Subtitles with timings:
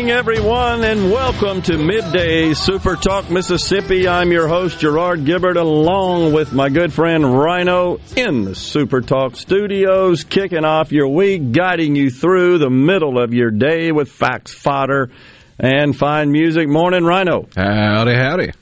[0.00, 4.08] Morning, everyone, and welcome to Midday Super Talk Mississippi.
[4.08, 9.36] I'm your host, Gerard Gibert, along with my good friend Rhino in the Super Talk
[9.36, 14.54] studios, kicking off your week, guiding you through the middle of your day with facts,
[14.54, 15.10] fodder,
[15.58, 16.66] and fine music.
[16.66, 17.46] Morning, Rhino.
[17.54, 18.52] Howdy, howdy.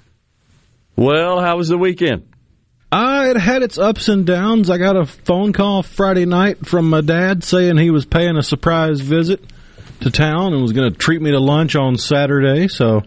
[0.96, 2.28] Well, how was the weekend?
[2.90, 4.70] Uh, it had its ups and downs.
[4.70, 8.42] I got a phone call Friday night from my dad saying he was paying a
[8.42, 9.40] surprise visit
[10.00, 12.68] to town and was going to treat me to lunch on Saturday.
[12.68, 13.02] So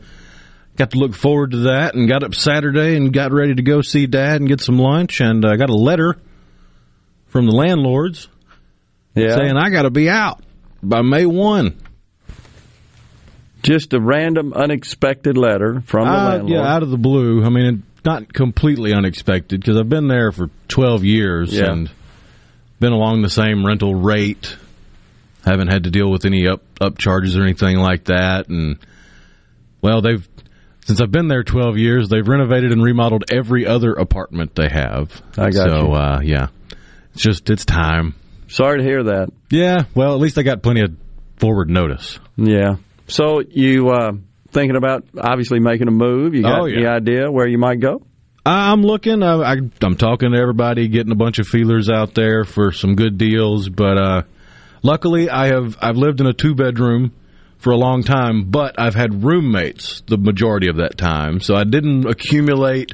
[0.78, 3.82] got to look forward to that and got up Saturday and got ready to go
[3.82, 5.20] see dad and get some lunch.
[5.22, 6.18] And I uh, got a letter
[7.28, 8.28] from the landlords
[9.16, 9.36] Yeah.
[9.38, 10.42] saying I got to be out
[10.84, 11.78] by May 1.
[13.64, 16.52] Just a random, unexpected letter from the Uh, landlord.
[16.52, 17.44] yeah, out of the blue.
[17.44, 21.72] I mean, not completely unexpected because I've been there for 12 years Yeah.
[21.72, 21.90] and
[22.80, 24.58] been along the same rental rate.
[25.46, 28.48] Haven't had to deal with any up up charges or anything like that.
[28.50, 28.78] And
[29.82, 30.28] well, they've
[30.86, 35.22] since I've been there 12 years, they've renovated and remodeled every other apartment they have.
[35.38, 35.94] I got so, you.
[35.94, 36.48] uh, yeah,
[37.14, 38.16] it's just it's time.
[38.48, 39.30] Sorry to hear that.
[39.50, 40.92] Yeah, well, at least I got plenty of
[41.38, 42.20] forward notice.
[42.38, 42.76] Yeah.
[43.08, 44.12] So you uh,
[44.52, 46.36] thinking about obviously making a move?
[46.36, 46.78] You got Oh, yeah.
[46.78, 48.02] any idea where you might go?
[48.46, 49.22] I'm looking.
[49.22, 52.96] I, I, I'm talking to everybody, getting a bunch of feelers out there for some
[52.96, 53.70] good deals.
[53.70, 54.22] But uh,
[54.82, 57.12] luckily, I have I've lived in a two bedroom
[57.58, 61.64] for a long time, but I've had roommates the majority of that time, so I
[61.64, 62.94] didn't accumulate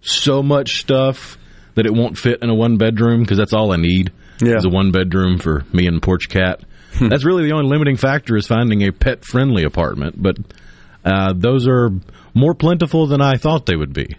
[0.00, 1.36] so much stuff
[1.74, 4.56] that it won't fit in a one bedroom because that's all I need Yeah.
[4.56, 6.60] is a one bedroom for me and porch cat.
[7.00, 10.36] that's really the only limiting factor is finding a pet friendly apartment, but
[11.04, 11.90] uh, those are
[12.32, 14.16] more plentiful than I thought they would be.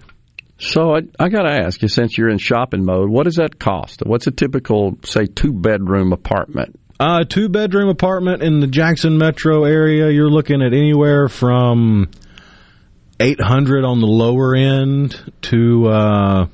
[0.60, 3.60] So I, I got to ask you, since you're in shopping mode, what does that
[3.60, 4.02] cost?
[4.06, 6.80] What's a typical, say, two bedroom apartment?
[7.00, 12.10] A two bedroom apartment in the Jackson metro area, you're looking at anywhere from
[13.20, 16.48] 800 on the lower end to, uh,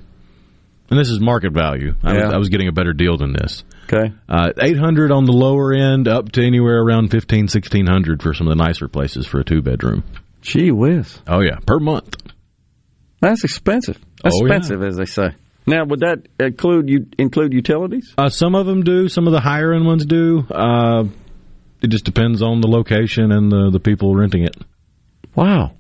[0.90, 1.96] and this is market value.
[2.03, 2.26] I, Yeah.
[2.26, 3.64] was, I was getting a better deal than this.
[3.92, 4.14] Okay.
[4.28, 8.58] Uh, 800 on the lower end up to anywhere around 15, 1600 for some of
[8.58, 10.03] the nicer places for a two bedroom.
[10.42, 12.18] Gee whiz, Oh yeah, per month.
[13.22, 13.98] that's expensive.
[14.22, 14.56] That's Oh, yeah.
[14.56, 15.36] expensive, as they say.
[15.66, 18.13] Now, would that include you include utilities?
[18.18, 19.07] Uh, some of them do.
[19.07, 20.46] Some of the higher end ones do.
[20.50, 21.06] Uh,
[21.81, 24.56] it just depends on the location and the, the people renting it.
[25.35, 25.75] Wow.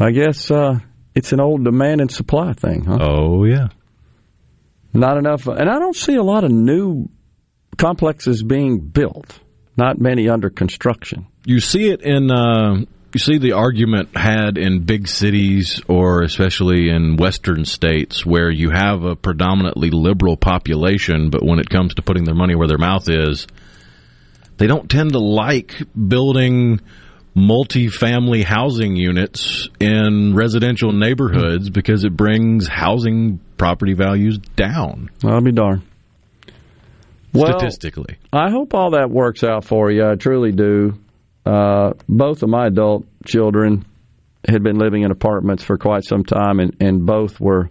[0.00, 0.78] I guess uh,
[1.14, 2.98] it's an old demand and supply thing, huh?
[3.00, 3.68] Oh yeah.
[4.92, 7.08] Not enough, and I don't see a lot of new
[7.76, 9.38] complexes being built.
[9.76, 11.26] Not many under construction.
[11.44, 12.84] you see it in uh,
[13.14, 18.70] you see the argument had in big cities or especially in western states where you
[18.70, 22.78] have a predominantly liberal population but when it comes to putting their money where their
[22.78, 23.46] mouth is
[24.58, 26.80] they don't tend to like building
[27.34, 35.52] multi-family housing units in residential neighborhoods because it brings housing property values down I'll be
[35.52, 35.82] darned.
[37.32, 40.04] Well, statistically I hope all that works out for you.
[40.04, 40.98] I truly do.
[41.44, 43.86] Uh, both of my adult children
[44.46, 47.70] had been living in apartments for quite some time, and, and both were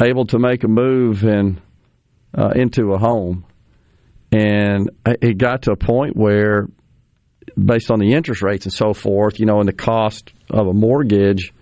[0.00, 1.60] able to make a move and
[2.36, 3.44] uh, into a home.
[4.32, 6.68] And it got to a point where,
[7.56, 10.74] based on the interest rates and so forth, you know, and the cost of a
[10.74, 11.52] mortgage,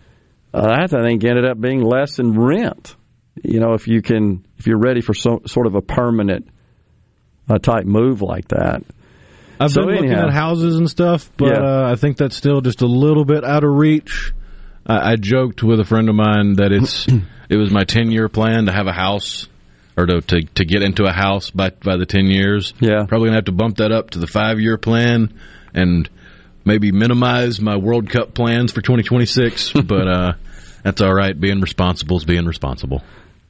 [0.53, 2.97] uh, that I think ended up being less than rent.
[3.43, 6.49] You know, if you can, if you're ready for so, sort of a permanent
[7.49, 8.82] uh, type move like that.
[9.61, 10.27] I've So been looking anyhow.
[10.29, 11.62] at houses and stuff, but Yeah.
[11.62, 14.33] uh, I think that's still just a little bit out of reach.
[14.87, 17.06] I, I joked with a friend of mine that it's
[17.49, 19.49] it was my ten year plan to have a house
[19.97, 22.75] or to, to to get into a house by by the ten years.
[22.81, 23.05] Yeah.
[23.06, 25.33] probably gonna have to bump that up to the five year plan
[25.73, 26.09] and
[26.65, 29.73] maybe minimize my World Cup plans for 2026.
[29.87, 30.33] but uh,
[30.83, 31.39] that's all right.
[31.39, 33.03] Being responsible is being responsible.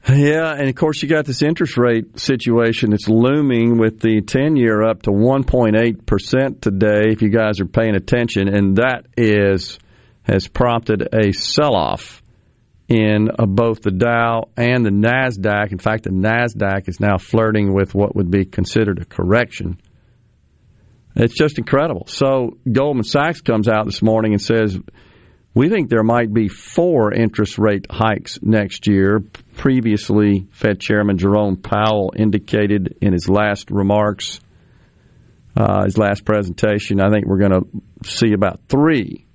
[0.09, 4.57] Yeah, and of course you got this interest rate situation that's looming with the 10
[4.57, 9.79] year up to 1.8% today if you guys are paying attention and that is
[10.25, 12.23] has prompted a sell-off
[12.89, 15.73] in uh, both the Dow and the Nasdaq.
[15.73, 19.81] In fact, the Nasdaq is now flirting with what would be considered a correction.
[21.17, 22.07] It's just incredible.
[22.09, 24.79] So Goldman Sachs comes out this morning and says
[25.55, 29.23] we think there might be four interest rate hikes next year.
[29.57, 34.41] Previously, Fed Chairman Jerome Powell indicated in his last remarks,
[35.57, 39.27] uh, his last presentation, I think we're going to see about three.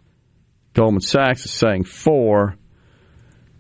[0.74, 2.56] Goldman Sachs is saying four.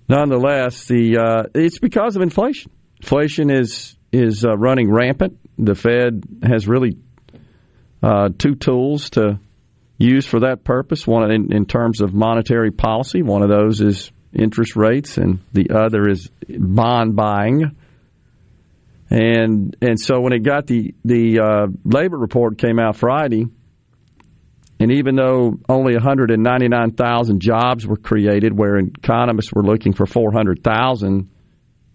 [0.10, 2.72] Nonetheless, the uh, it's because of inflation.
[3.00, 5.40] Inflation is is uh, running rampant.
[5.58, 6.98] The Fed has really
[8.04, 9.40] uh, two tools to
[10.00, 11.06] use for that purpose.
[11.06, 15.72] One in, in, terms of monetary policy, one of those is interest rates, and the
[15.72, 17.76] other is bond buying.
[19.12, 23.48] And and so when it got the the uh, labor report came out Friday,
[24.80, 31.30] and even though only 199,000 jobs were created, where economists were looking for 400,000,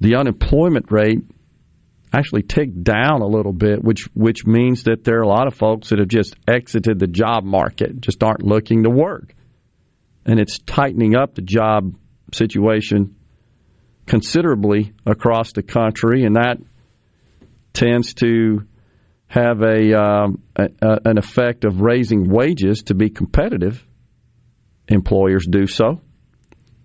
[0.00, 1.24] the unemployment rate
[2.14, 5.54] actually ticked down a little bit, which which means that there are a lot of
[5.54, 9.34] folks that have just exited the job market, just aren't looking to work,
[10.24, 11.94] and it's tightening up the job
[12.32, 13.16] situation
[14.06, 16.58] considerably across the country, and that
[17.72, 18.66] tends to
[19.26, 23.84] have a, um, a, a an effect of raising wages to be competitive.
[24.86, 26.00] Employers do so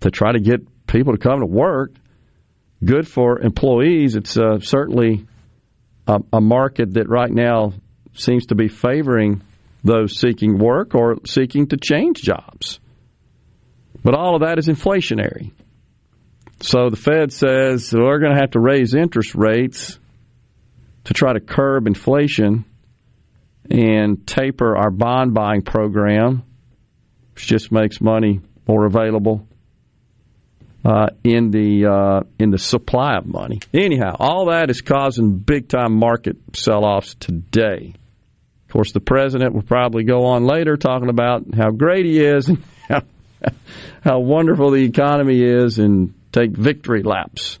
[0.00, 1.92] to try to get people to come to work
[2.84, 4.16] good for employees.
[4.16, 5.26] It's uh, certainly
[6.06, 7.74] a, a, market that right now
[8.14, 9.42] seems to be favoring
[9.84, 12.80] those seeking work or seeking to change jobs.
[14.02, 15.52] But all of that is inflationary.
[16.60, 19.98] So the Fed says we're going to have to raise interest rates
[21.04, 22.64] to try to curb inflation
[23.70, 26.42] and taper our bond buying program,
[27.34, 29.46] which just makes money more available
[30.84, 33.60] uh, in the uh, in the supply of money.
[33.74, 37.94] Anyhow, all that is causing big time market sell offs today.
[38.66, 42.48] Of course, the president will probably go on later talking about how great he is
[42.48, 43.02] and how,
[44.02, 47.58] how wonderful the economy is, and take victory laps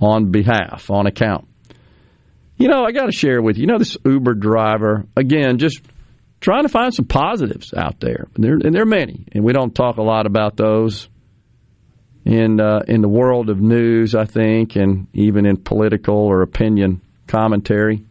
[0.00, 1.46] on behalf, on account.
[2.56, 3.62] You know, I got to share with you.
[3.62, 5.80] You know, this Uber driver again, just
[6.40, 9.74] trying to find some positives out there, there, and there are many, and we don't
[9.74, 11.08] talk a lot about those
[12.24, 17.00] in uh, in the world of news, I think, and even in political or opinion
[17.26, 18.04] commentary.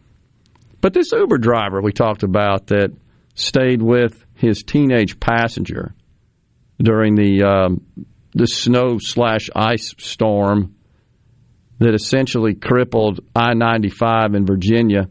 [0.80, 2.92] But this Uber driver we talked about that
[3.34, 5.94] stayed with his teenage passenger
[6.78, 7.86] during the um,
[8.32, 10.74] the snow slash ice storm
[11.78, 15.08] that essentially crippled I ninety five in Virginia.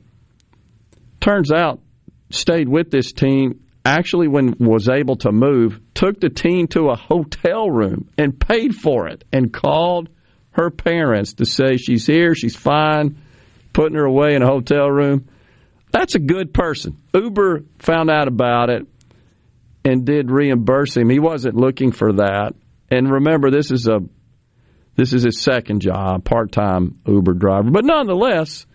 [1.20, 1.82] Turns out,
[2.30, 6.96] stayed with this teen actually, when was able to move, took the teen to a
[6.96, 10.10] hotel room and paid for it and called
[10.52, 13.22] her parents to say she's here, she's fine,
[13.74, 15.28] putting her away in a hotel room.
[15.92, 16.98] That's a good person.
[17.14, 18.88] Uber found out about it
[19.84, 21.10] and did reimburse him.
[21.10, 22.54] He wasn't looking for that.
[22.92, 24.00] And remember, this is a
[24.96, 27.72] this is his second job, part time Uber driver.
[27.72, 28.66] But nonetheless,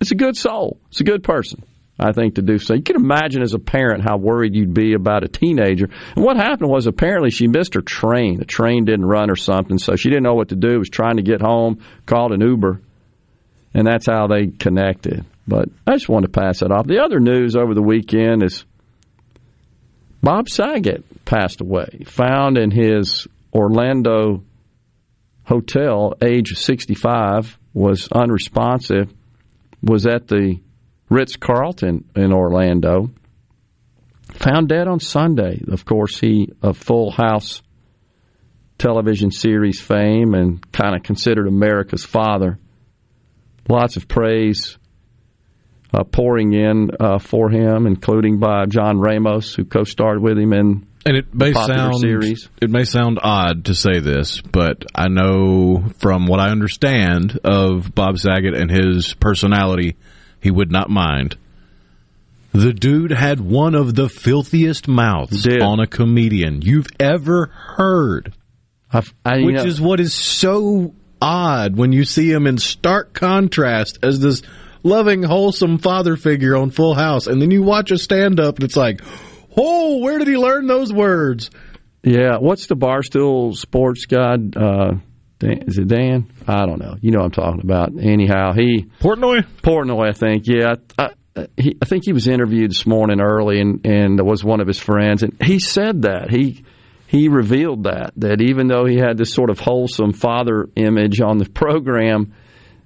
[0.00, 0.80] it's a good soul.
[0.88, 1.62] It's a good person.
[2.02, 2.74] I think, to do so.
[2.74, 5.88] You can imagine as a parent how worried you'd be about a teenager.
[6.16, 8.38] And what happened was apparently she missed her train.
[8.38, 10.80] The train didn't run or something, so she didn't know what to do.
[10.80, 12.80] Was trying to get home, called an Uber,
[13.74, 15.24] and that's how they connected.
[15.46, 16.86] But I just wanted to pass that off.
[16.86, 18.64] The other news over the weekend is
[20.22, 24.42] Bob Saget passed away, found in his Orlando
[25.44, 29.12] hotel, age 65, was unresponsive,
[29.82, 30.58] was at the
[31.12, 33.10] Ritz Carlton in Orlando.
[34.32, 35.60] Found dead on Sunday.
[35.68, 37.60] Of course, he of Full House
[38.78, 42.58] television series fame and kind of considered America's father.
[43.68, 44.78] Lots of praise
[45.92, 50.86] uh, pouring in uh, for him, including by John Stamos, who co-starred with him in
[51.04, 52.48] and it may sound series.
[52.60, 57.94] it may sound odd to say this, but I know from what I understand of
[57.94, 59.96] Bob Saget and his personality
[60.42, 61.36] he would not mind.
[62.52, 68.34] The dude had one of the filthiest mouths on a comedian you've ever heard.
[69.24, 74.00] I, which know, is what is so odd when you see him in stark contrast
[74.02, 74.42] as this
[74.82, 77.26] loving, wholesome father figure on Full House.
[77.26, 79.00] And then you watch a stand up and it's like,
[79.56, 81.50] oh, where did he learn those words?
[82.02, 82.36] Yeah.
[82.38, 84.36] What's the Barstool sports guy?
[84.54, 84.96] Uh,
[85.42, 86.30] is it Dan?
[86.46, 86.96] I don't know.
[87.00, 87.90] You know what I'm talking about.
[88.00, 89.44] Anyhow, he Portnoy.
[89.62, 90.46] Portnoy, I think.
[90.46, 94.44] Yeah, I, I, he, I think he was interviewed this morning early, and and was
[94.44, 96.64] one of his friends, and he said that he
[97.06, 101.38] he revealed that that even though he had this sort of wholesome father image on
[101.38, 102.34] the program,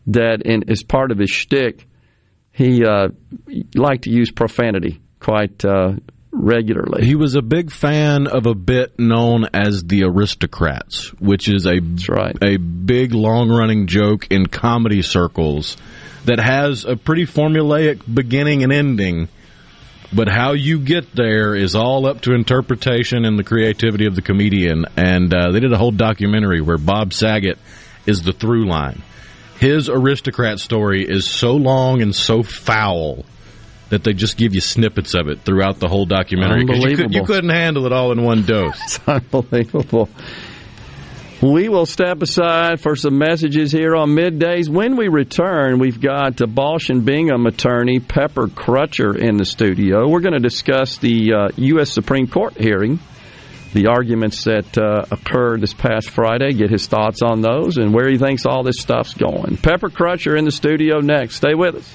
[0.08, 1.86] that in, as part of his shtick,
[2.52, 3.08] he uh,
[3.74, 5.92] liked to use profanity quite uh,
[6.36, 7.04] regularly.
[7.06, 11.80] He was a big fan of a bit known as the aristocrats, which is a
[12.08, 12.36] right.
[12.42, 15.76] a big long running joke in comedy circles
[16.24, 19.28] that has a pretty formulaic beginning and ending.
[20.12, 24.22] But how you get there is all up to interpretation and the creativity of the
[24.22, 24.86] comedian.
[24.96, 27.58] And uh, they did a whole documentary where Bob Saget
[28.06, 29.02] is the through line.
[29.58, 33.24] His aristocrat story is so long and so foul
[33.90, 37.14] that they just give you snippets of it throughout the whole documentary because you, could,
[37.14, 38.80] you couldn't handle it all in one dose.
[38.84, 40.08] It's unbelievable.
[41.42, 44.70] We will step aside for some messages here on middays.
[44.70, 50.08] When we return, we've got a Balch and Bingham attorney Pepper Crutcher in the studio.
[50.08, 51.92] We're going to discuss the uh, U.S.
[51.92, 53.00] Supreme Court hearing,
[53.74, 58.08] the arguments that uh, occurred this past Friday, get his thoughts on those, and where
[58.08, 59.58] he thinks all this stuff's going.
[59.58, 61.36] Pepper Crutcher in the studio next.
[61.36, 61.94] Stay with us.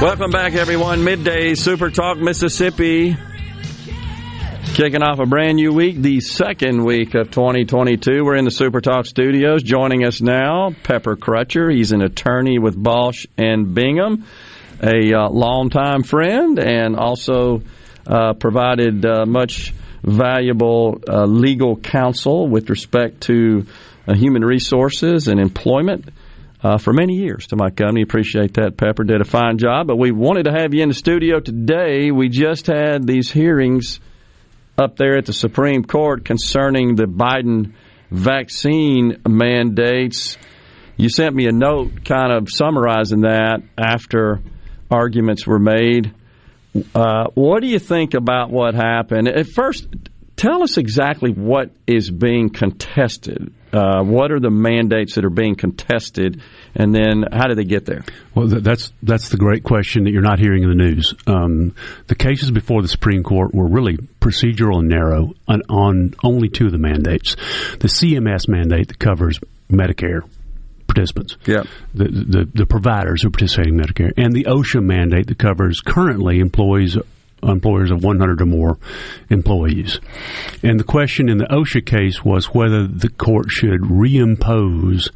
[0.00, 1.04] Welcome back, everyone.
[1.04, 3.18] Midday Super Talk Mississippi.
[4.72, 8.24] Kicking off a brand new week, the second week of 2022.
[8.24, 9.62] We're in the Super Talk studios.
[9.62, 11.70] Joining us now, Pepper Crutcher.
[11.70, 14.24] He's an attorney with Balch and Bingham,
[14.82, 17.60] a uh, longtime friend, and also
[18.06, 23.66] uh, provided uh, much valuable uh, legal counsel with respect to
[24.08, 26.08] uh, human resources and employment
[26.62, 28.02] uh, for many years to my company.
[28.02, 28.76] Appreciate that.
[28.76, 32.10] Pepper did a fine job, but we wanted to have you in the studio today.
[32.10, 34.00] We just had these hearings
[34.76, 37.74] up there at the Supreme Court concerning the Biden
[38.10, 40.36] vaccine mandates.
[40.96, 44.40] You sent me a note kind of summarizing that after
[44.90, 46.14] arguments were made.
[46.94, 49.28] Uh, what do you think about what happened?
[49.28, 49.86] At first,
[50.36, 53.52] tell us exactly what is being contested.
[53.72, 56.42] Uh, what are the mandates that are being contested,
[56.74, 58.04] and then how do they get there?
[58.34, 61.14] Well, that's that's the great question that you're not hearing in the news.
[61.26, 61.74] Um,
[62.08, 66.66] the cases before the Supreme Court were really procedural and narrow on, on only two
[66.66, 67.36] of the mandates:
[67.78, 69.38] the CMS mandate that covers
[69.70, 70.22] Medicare
[70.88, 71.62] participants, yeah,
[71.94, 75.80] the, the the providers who are participating in Medicare, and the OSHA mandate that covers
[75.80, 76.96] currently employees
[77.42, 78.78] employers of 100 or more
[79.28, 80.00] employees.
[80.62, 85.10] And the question in the OSHA case was whether the court should reimpose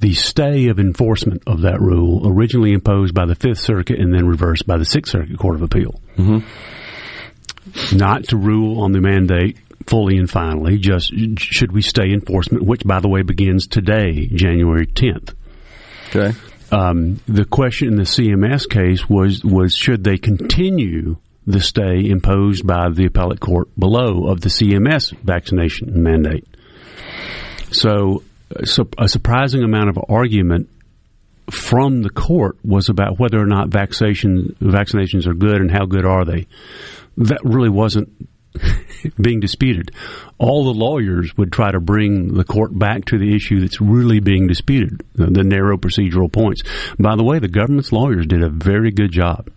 [0.00, 4.26] the stay of enforcement of that rule, originally imposed by the Fifth Circuit and then
[4.26, 6.00] reversed by the Sixth Circuit Court of Appeal.
[6.16, 7.96] Mm-hmm.
[7.96, 12.82] Not to rule on the mandate fully and finally, just should we stay enforcement, which,
[12.84, 15.34] by the way, begins today, January 10th.
[16.08, 16.36] Okay.
[16.72, 22.66] Um, the question in the CMS case was was should they continue the stay imposed
[22.66, 26.46] by the appellate court below of the CMS vaccination mandate.
[27.72, 28.22] So,
[28.64, 30.68] so a surprising amount of argument
[31.50, 36.04] from the court was about whether or not vaccination vaccinations are good and how good
[36.04, 36.46] are they.
[37.16, 38.10] That really wasn't
[39.20, 39.90] being disputed.
[40.38, 44.20] All the lawyers would try to bring the court back to the issue that's really
[44.20, 46.62] being disputed, the, the narrow procedural points.
[46.98, 49.50] By the way, the government's lawyers did a very good job.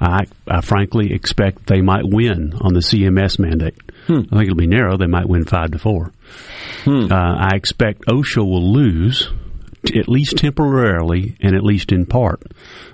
[0.00, 3.78] I, I frankly expect they might win on the CMS mandate.
[4.06, 4.20] Hmm.
[4.30, 4.96] I think it'll be narrow.
[4.96, 6.12] They might win five to four.
[6.84, 7.12] Hmm.
[7.12, 9.28] Uh, I expect OSHA will lose
[9.84, 12.42] at least temporarily and at least in part.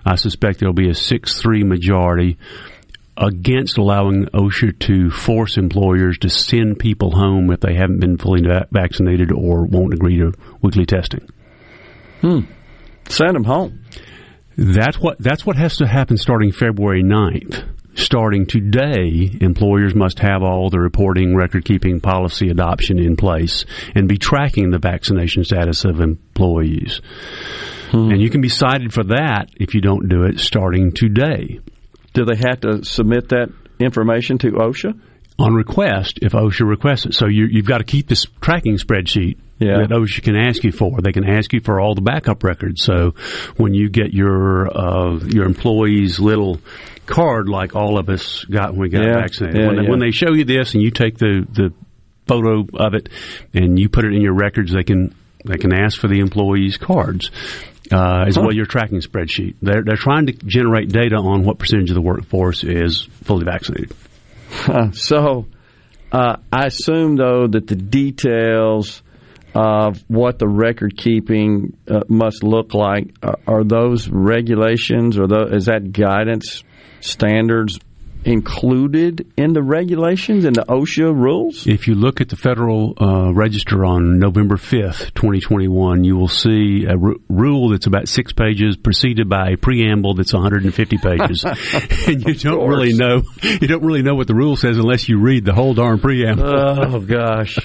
[0.05, 2.39] I suspect there'll be a 6 3 majority
[3.17, 8.43] against allowing OSHA to force employers to send people home if they haven't been fully
[8.43, 10.33] va- vaccinated or won't agree to
[10.63, 11.29] weekly testing.
[12.21, 12.41] Hmm.
[13.09, 13.85] Send them home.
[14.57, 17.64] That's what that's what has to happen starting February 9th.
[17.97, 23.64] Starting today, employers must have all the reporting, record keeping policy adoption in place
[23.95, 27.01] and be tracking the vaccination status of employees.
[27.90, 28.11] Hmm.
[28.11, 31.61] And you can be cited for that if you don't do it starting today.
[32.14, 35.01] Do they have to submit that information to OSHA?
[35.37, 37.14] On request, if OSHA requests it.
[37.14, 39.79] So you, you've got to keep this tracking spreadsheet Yeah.
[39.79, 41.01] that OSHA can ask you for.
[41.01, 42.85] They can ask you for all the backup records.
[42.85, 43.14] So
[43.57, 46.61] when you get your uh, your employee's little
[47.07, 49.14] card, like all of us got when we got Yeah.
[49.14, 51.73] vaccinated, Yeah, when, they, when they show you this and you take the the
[52.29, 53.09] photo of it
[53.53, 56.77] and you put it in your records, they can they can ask for the employee's
[56.77, 57.33] cards.
[57.92, 58.42] Uh, as Huh.
[58.42, 59.57] well, your tracking spreadsheet.
[59.61, 63.92] They're they're trying to generate data on what percentage of the workforce is fully vaccinated.
[64.93, 65.47] so
[66.12, 69.03] uh, I assume, though, that the details
[69.55, 75.67] of what the record keeping uh, must look like are, are those regulations or is
[75.67, 76.64] that guidance
[77.01, 77.79] standards
[78.25, 81.67] included in the regulations and the OSHA rules?
[81.67, 86.87] If you look at the Federal uh, Register on November 5th, 2021, you will see
[86.89, 91.45] a rule that's about six pages preceded by a preamble that's 150 pages.
[92.07, 95.19] and you don't really know you don't really know what the rule says unless you
[95.19, 96.45] read the whole darn preamble.
[96.47, 97.59] Oh gosh.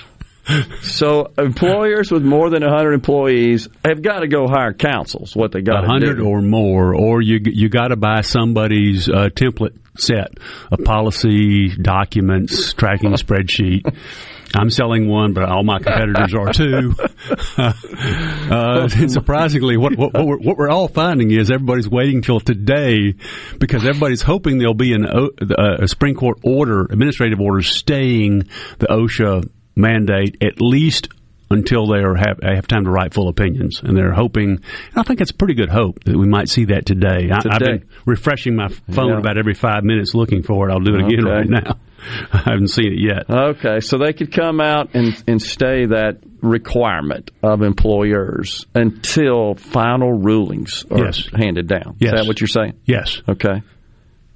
[0.82, 5.36] So employers with more than 100 employees have got to go hire counsels.
[5.36, 6.26] What they got a hundred do.
[6.26, 10.38] or more, or you you got to buy somebody's uh, template set,
[10.72, 13.84] a policy, documents, tracking spreadsheet.
[14.56, 16.96] I'm selling one, but all my competitors are too.
[18.52, 23.14] uh, surprisingly, what, what, what, we're, what we're all finding is everybody's waiting till today
[23.60, 25.28] because everybody's hoping there'll be an, uh,
[25.82, 31.10] a Supreme Court order, administrative order, staying the OSHA mandate at least
[31.52, 33.82] until they are have, have time to write full opinions.
[33.84, 34.62] And they're hoping, and
[34.96, 37.30] I think it's a pretty good hope that we might see that today.
[37.32, 37.78] I, I've Today.
[37.80, 39.18] been refreshing my phone Yeah.
[39.20, 40.72] about every five minutes looking for it.
[40.72, 41.30] I'll do it again Okay.
[41.32, 41.78] right now.
[42.32, 43.30] I haven't seen it yet.
[43.30, 50.14] Okay, so they could come out and, and stay that requirement of employers until final
[50.14, 51.28] rulings are Yes.
[51.34, 51.98] handed down.
[52.00, 52.14] Yes.
[52.14, 52.80] Is that what you're saying?
[52.86, 53.22] Yes.
[53.28, 53.62] Okay.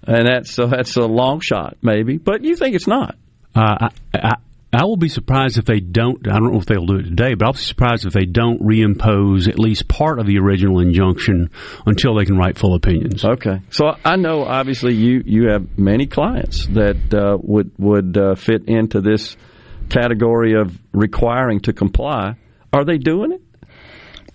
[0.05, 3.15] And that's so that's a long shot, maybe, but you think it's not.
[3.55, 4.33] Uh, I, I,
[4.73, 6.27] I will be surprised if they don't.
[6.27, 8.59] I don't know if they'll do it today, but I'll be surprised if they don't
[8.59, 11.51] reimpose at least part of the original injunction
[11.85, 13.23] until they can write full opinions.
[13.23, 13.61] Okay.
[13.69, 18.67] So I know obviously you you have many clients that uh, would would uh, fit
[18.67, 19.37] into this
[19.89, 22.35] category of requiring to comply.
[22.71, 23.41] Are they doing it?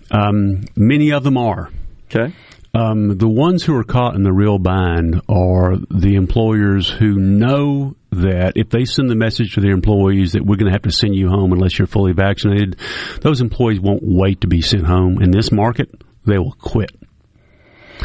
[0.09, 1.69] Um, many of them are.
[2.05, 2.33] Okay.
[2.73, 7.95] Um, the ones who are caught in the real bind are the employers who know
[8.11, 10.91] that if they send the message to their employees that we're going to have to
[10.91, 12.77] send you home unless you're fully vaccinated,
[13.21, 15.21] those employees won't wait to be sent home.
[15.21, 15.89] In this market,
[16.25, 16.91] they will quit.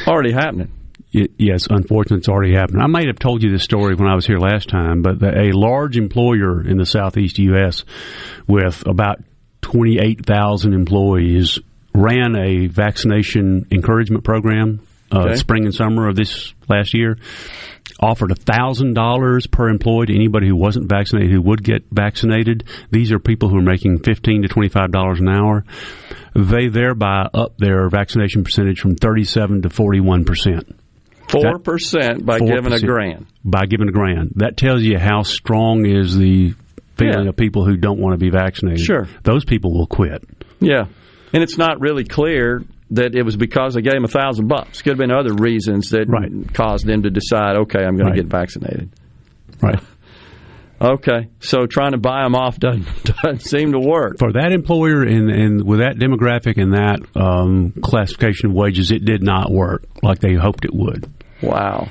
[0.07, 0.71] Already happening.
[1.13, 2.83] It, yes, unfortunately, it's already happened.
[2.83, 5.29] I might have told you this story when I was here last time, but the,
[5.29, 7.85] a large employer in the southeast U.S.
[8.49, 9.23] with about
[9.63, 11.59] 28,000 employees
[11.95, 14.81] ran a vaccination encouragement program
[15.13, 15.37] uh, Okay.
[15.37, 17.17] spring and summer of this last year.
[18.05, 22.65] Offered $1,000 per employee to anybody who wasn't vaccinated who would get vaccinated.
[22.91, 25.65] These are people who are making 15 to $25 an hour.
[26.35, 30.77] They thereby up their vaccination percentage from 37 to 41 percent.
[31.29, 32.85] Four percent by giving a 4%.
[32.87, 33.27] grand.
[33.43, 34.33] By giving a grand.
[34.37, 36.53] That tells you how strong is the
[36.99, 37.29] feeling Yeah.
[37.31, 38.81] of people who don't want to be vaccinated.
[38.85, 39.09] Sure.
[39.23, 40.23] Those people will quit.
[40.61, 40.85] Yeah,
[41.33, 42.63] and it's not really clear
[42.95, 44.83] that it was because they gave them a thousand bucks.
[44.83, 46.07] Could have been other reasons that
[46.55, 48.17] caused them to decide, okay, I'm going Right.
[48.17, 48.91] to get vaccinated.
[49.63, 49.79] Right.
[50.81, 54.19] Okay, so trying to buy them off doesn't, doesn't seem to work.
[54.19, 59.05] For that employer and, and with that demographic and that um, classification of wages, it
[59.05, 61.11] did not work like they hoped it would.
[61.41, 61.89] Wow.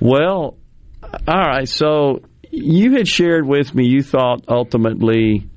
[0.00, 0.58] Well,
[1.02, 1.68] all right.
[1.68, 5.48] So you had shared with me you thought ultimately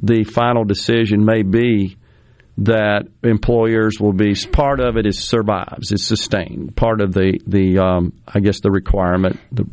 [0.00, 1.96] the final decision may be
[2.60, 6.76] that employers will be part of it is survives, it's sustained.
[6.76, 9.64] Part of the the um, I guess the requirement, the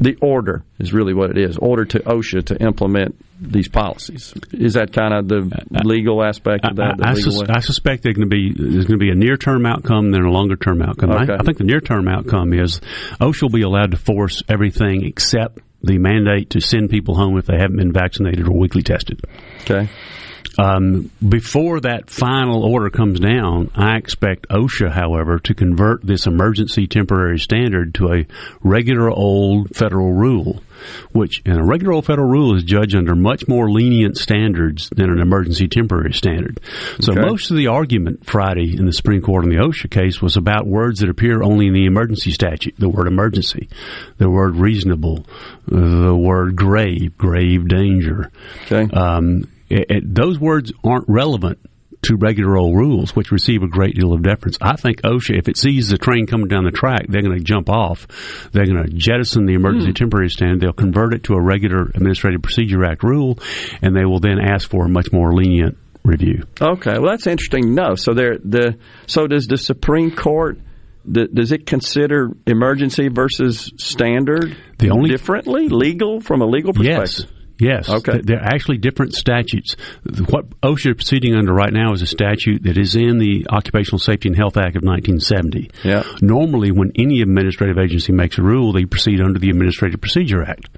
[0.00, 1.56] the order is really what it is.
[1.58, 4.34] Order to OSHA to implement these policies.
[4.52, 6.96] Is that kind of the legal aspect of that?
[7.02, 9.14] I, I, legal sus- I suspect there's going to be there's going to be a
[9.14, 11.10] near term outcome, and then a longer term outcome.
[11.12, 11.34] I- Okay.
[11.38, 12.80] I, think the near term outcome is
[13.20, 17.46] OSHA will be allowed to force everything except the mandate to send people home if
[17.46, 19.20] they haven't been vaccinated or weekly tested.
[19.62, 19.88] Okay.
[20.58, 26.86] Um, before that final order comes down, I expect OSHA, however, to convert this emergency
[26.86, 28.26] temporary standard to a
[28.62, 30.62] regular old federal rule,
[31.12, 35.10] which and a regular old federal rule is judged under much more lenient standards than
[35.10, 36.60] an emergency temporary standard.
[37.00, 37.22] So Okay.
[37.22, 40.66] most of the argument Friday in the Supreme Court on the OSHA case was about
[40.66, 42.74] words that appear only in the emergency statute.
[42.78, 43.68] The word emergency,
[44.18, 45.26] the word reasonable,
[45.66, 48.30] the word grave, grave danger.
[48.70, 48.88] Okay.
[48.94, 51.58] Um, it, it, those words aren't relevant
[52.02, 54.58] to regular old rules, which receive a great deal of deference.
[54.60, 57.42] I think OSHA, if it sees the train coming down the track, they're going to
[57.42, 58.06] jump off.
[58.52, 59.94] They're going to jettison the emergency hmm.
[59.94, 60.60] temporary standard.
[60.60, 63.38] They'll convert it to a regular Administrative Procedure Act rule,
[63.82, 66.44] and they will then ask for a much more lenient review.
[66.60, 67.94] Okay, well that's interesting No.
[67.94, 70.58] So there, the so does the Supreme Court
[71.12, 77.26] th- does it consider emergency versus standard The only- differently legal from a legal perspective?
[77.26, 77.33] Yes.
[77.88, 78.12] Okay.
[78.12, 79.76] Th- They're actually different statutes.
[80.28, 83.98] What OSHA is proceeding under right now is a statute that is in the Occupational
[83.98, 85.70] Safety and Health Act of 1970.
[85.84, 86.02] Yeah.
[86.20, 90.68] Normally, when any administrative agency makes a rule, they proceed under the Administrative Procedure Act.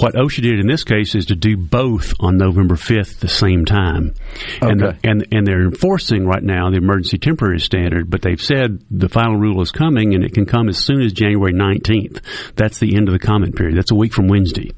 [0.00, 3.28] What OSHA did in this case is to do both on November 5th at the
[3.28, 4.14] same time.
[4.60, 4.98] And, Okay.
[5.04, 9.36] and, and they're enforcing right now the emergency temporary standard, but they've said the final
[9.36, 12.20] rule is coming and it can come as soon as January 19th.
[12.56, 13.76] That's the end of the comment period.
[13.76, 14.72] That's a week from Wednesday.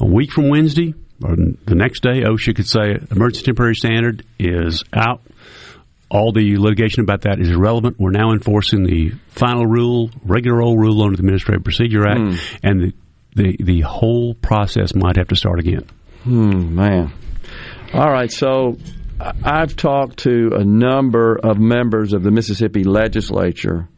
[0.00, 4.84] A week from Wednesday, or the next day, OSHA could say emergency temporary standard is
[4.92, 5.22] out.
[6.10, 7.96] All the litigation about that is irrelevant.
[7.98, 12.34] We're now enforcing the final rule, regular old rule under the Administrative Procedure Act, Hmm.
[12.62, 12.92] and the,
[13.34, 15.86] the the whole process might have to start again.
[16.22, 17.12] Hmm, man.
[17.92, 18.78] All right, so
[19.20, 23.88] I've talked to a number of members of the Mississippi legislature.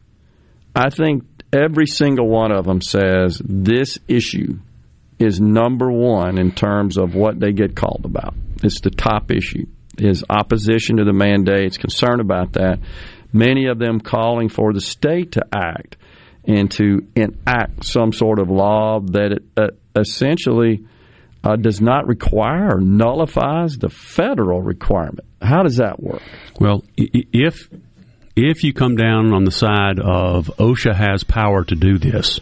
[0.75, 4.59] I think every single one of them says this issue
[5.17, 8.35] is number one in terms of what they get called about.
[8.63, 9.65] It's the top issue.
[9.97, 11.55] Is opposition to the mandate?
[11.55, 12.79] mandates, concern about that.
[13.33, 15.97] Many of them calling for the state to act
[16.47, 19.67] and to enact some sort of law that it, uh,
[19.99, 20.85] essentially
[21.43, 25.27] uh, does not require or nullifies the federal requirement.
[25.41, 26.21] How does that work?
[26.59, 27.69] Well, if
[28.35, 32.39] if you come down on the side of OSHA has power to do this,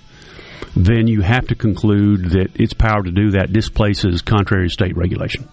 [0.75, 5.47] then you have to conclude that its power to do that displaces contrary state regulation.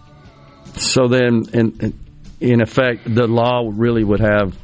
[0.75, 1.93] So then, in
[2.39, 4.57] in effect, the law really would have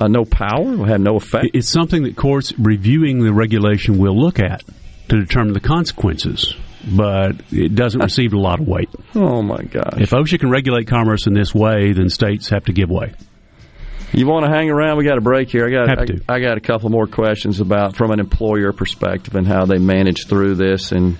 [0.00, 1.48] uh, no power, would have no effect.
[1.54, 4.62] It's something that courts reviewing the regulation will look at
[5.08, 6.54] to determine the consequences,
[6.96, 8.88] but it doesn't receive a lot of weight.
[9.14, 10.00] Oh my gosh!
[10.00, 13.12] If OSHA can regulate commerce in this way, then states have to give way.
[14.12, 14.96] You want to hang around?
[14.98, 15.66] We got a break here.
[15.66, 19.46] I got I, I got a couple more questions about from an employer perspective and
[19.46, 21.16] how they manage through this, and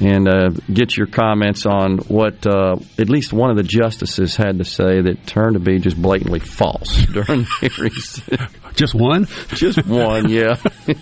[0.00, 4.58] and uh, get your comments on what uh, at least one of the justices had
[4.58, 8.22] to say that turned to be just blatantly false during the hearings.
[8.74, 9.26] Just one?
[9.48, 10.56] Just one, yeah.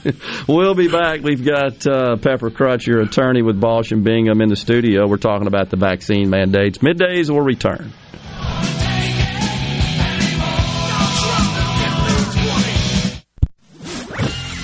[0.49, 1.23] we'll be back.
[1.23, 5.07] We've got uh, Pepper Crutch, your attorney with Balch and Bingham, in the studio.
[5.07, 6.79] We're talking about the vaccine mandates.
[6.79, 7.93] Middays will return.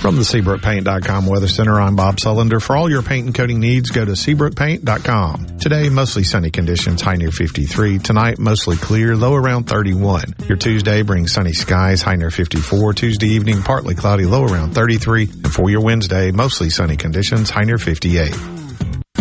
[0.04, 2.60] From the SeabrookPaint.com Weather Center, I'm Bob Sullender.
[2.60, 5.56] For all your paint and coating needs, go to SeabrookPaint.com.
[5.56, 8.00] Today, mostly sunny conditions, high near 53.
[8.00, 10.34] Tonight, mostly clear, low around 31.
[10.46, 12.92] Your Tuesday brings sunny skies, high near 54.
[12.92, 15.22] Tuesday evening, partly cloudy, low around 33.
[15.22, 18.36] And for your Wednesday, mostly sunny conditions, high near 58.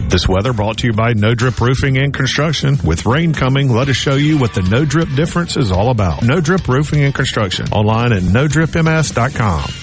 [0.09, 2.77] This weather brought to you by No Drip Roofing and Construction.
[2.83, 6.23] With rain coming, let us show you what the No Drip difference is all about.
[6.23, 7.71] No Drip Roofing and Construction.
[7.71, 9.82] Online at NoDripMS.com.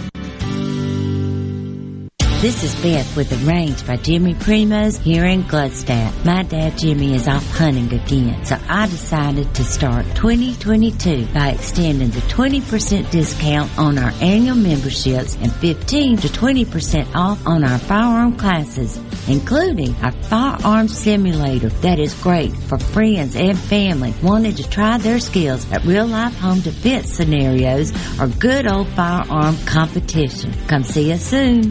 [2.41, 6.25] This is Beth with The Range by Jimmy Primos here in Gladstadt.
[6.25, 12.09] My dad Jimmy is off hunting again, so I decided to start 2022 by extending
[12.09, 18.35] the 20% discount on our annual memberships and 15 to 20% off on our firearm
[18.35, 24.97] classes, including our firearm simulator that is great for friends and family wanting to try
[24.97, 30.51] their skills at real life home defense scenarios or good old firearm competition.
[30.65, 31.70] Come see us soon.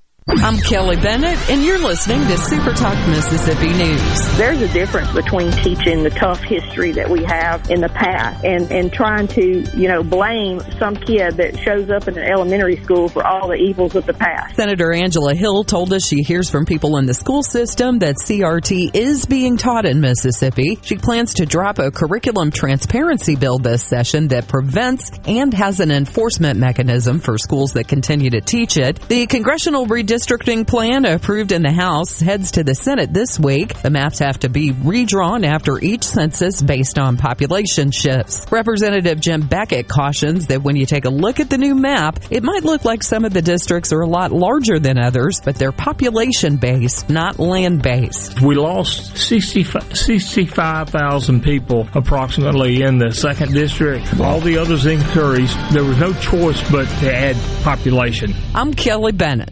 [0.37, 4.37] I'm Kelly Bennett, and you're listening to Super Talk Mississippi News.
[4.37, 8.71] There's a difference between teaching the tough history that we have in the past and,
[8.71, 13.09] and trying to, you know, blame some kid that shows up in an elementary school
[13.09, 14.55] for all the evils of the past.
[14.55, 18.95] Senator Angela Hill told us she hears from people in the school system that CRT
[18.95, 20.79] is being taught in Mississippi.
[20.81, 25.91] She plans to drop a curriculum transparency bill this session that prevents and has an
[25.91, 28.97] enforcement mechanism for schools that continue to teach it.
[29.09, 30.20] The congressional redistricting
[30.65, 33.81] plan approved in the House heads to the Senate this week.
[33.81, 38.45] The maps have to be redrawn after each census based on population shifts.
[38.51, 42.43] Representative Jim Beckett cautions that when you take a look at the new map, it
[42.43, 45.71] might look like some of the districts are a lot larger than others, but they're
[45.71, 48.41] population based, not land based.
[48.41, 54.19] We lost 65,000 people approximately in the second district.
[54.19, 55.57] All the others increased.
[55.71, 58.33] There was no choice but to add population.
[58.55, 59.51] I'm Kelly Bennett.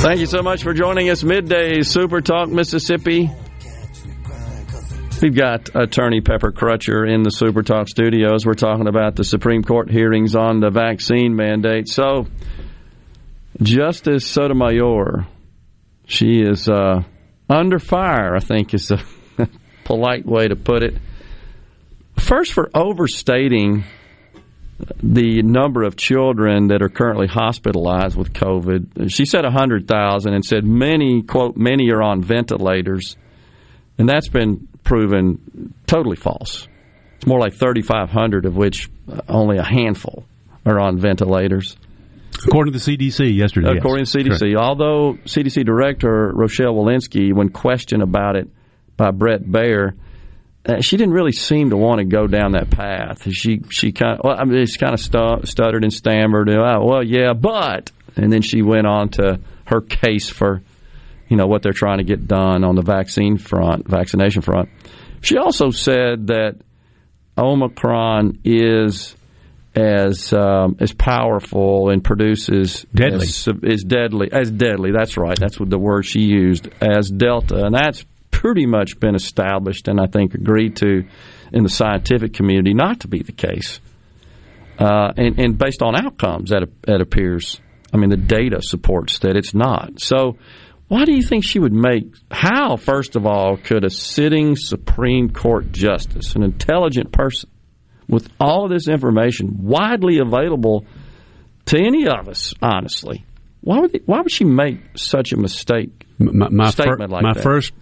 [0.00, 3.30] Thank you so much for joining us midday Super Talk Mississippi.
[5.20, 8.46] We've got attorney Pepper Crutcher in the Super Talk studios.
[8.46, 11.86] We're talking about the Supreme Court hearings on the vaccine mandate.
[11.86, 12.28] So,
[13.60, 15.26] Justice Sotomayor,
[16.06, 17.02] she is uh,
[17.50, 19.02] under fire, I think is a
[19.84, 20.94] polite way to put it.
[22.16, 23.84] First, for overstating
[25.02, 29.10] the number of children that are currently hospitalized with COVID.
[29.10, 33.16] She said 100,000 and said many, quote, many are on ventilators.
[33.98, 36.68] And that's been proven totally false.
[37.16, 38.88] It's more like 3,500, of which
[39.28, 40.24] only a handful
[40.64, 41.76] are on ventilators.
[42.46, 43.76] According to the CDC yesterday.
[43.76, 44.12] According yes.
[44.12, 44.38] to CDC.
[44.38, 44.56] Correct.
[44.56, 48.48] Although CDC Director Rochelle Walensky, when questioned about it
[48.96, 49.92] by Bret Baier,
[50.80, 53.30] she didn't really seem to want to go down that path.
[53.32, 56.48] She she kind of well, I mean, she kind of stu- stuttered and stammered.
[56.48, 60.62] And, oh, well, yeah, but and then she went on to her case for
[61.28, 64.68] you know what they're trying to get done on the vaccine front, vaccination front.
[65.22, 66.56] She also said that
[67.38, 69.14] Omicron is
[69.74, 74.90] as um, as powerful and produces deadly as, is deadly as deadly.
[74.92, 75.38] That's right.
[75.38, 80.00] That's what the word she used as Delta, and that's pretty much been established and
[80.00, 81.04] I think agreed to
[81.52, 83.80] in the scientific community not to be the case.
[84.78, 87.60] Uh, and, and based on outcomes, that it appears.
[87.92, 90.00] I mean, the data supports that it's not.
[90.00, 90.38] So,
[90.88, 92.14] why do you think she would make?
[92.30, 97.50] How, first of all, could a sitting Supreme Court justice, an intelligent person,
[98.08, 100.86] with all of this information widely available
[101.66, 103.24] to any of us, honestly,
[103.60, 106.06] why would they, why would she make such a mistake?
[106.18, 107.42] My, my statement fir- like my that?
[107.42, 107.72] first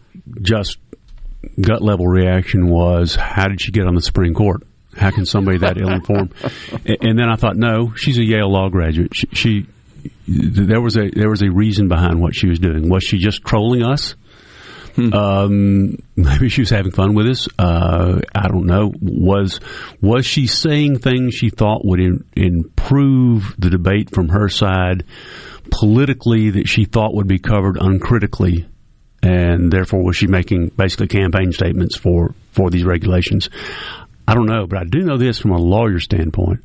[0.40, 0.78] just
[1.60, 4.62] gut level reaction was, how did she get on the Supreme Court?
[4.96, 6.34] How can somebody that ill informed?
[6.84, 9.14] and then I thought, no, she's a Yale law graduate.
[9.14, 9.66] She, she
[10.26, 12.88] there was a there was a reason behind what she was doing.
[12.88, 14.14] Was she just trolling us?
[15.12, 17.48] Um, maybe she was having fun with us.
[17.58, 18.92] Uh, I don't know.
[19.00, 19.60] Was
[20.00, 25.04] was she saying things she thought would in, improve the debate from her side
[25.70, 28.66] politically that she thought would be covered uncritically,
[29.22, 33.50] and therefore was she making basically campaign statements for for these regulations?
[34.26, 36.60] I don't know, but I do know this from a lawyer standpoint.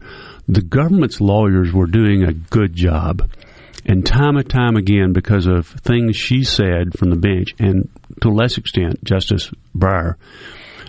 [0.48, 3.30] The government's lawyers were doing a good job.
[3.86, 7.90] And time and time again, because of things she said from the bench, and
[8.22, 10.16] to a less extent, Justice Breyer,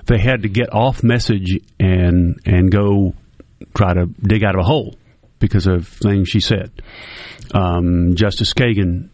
[0.07, 3.15] they had to get off message and and go
[3.75, 4.95] try to dig out of a hole
[5.39, 6.71] because of things she said.
[7.53, 9.11] Um, Justice Kagan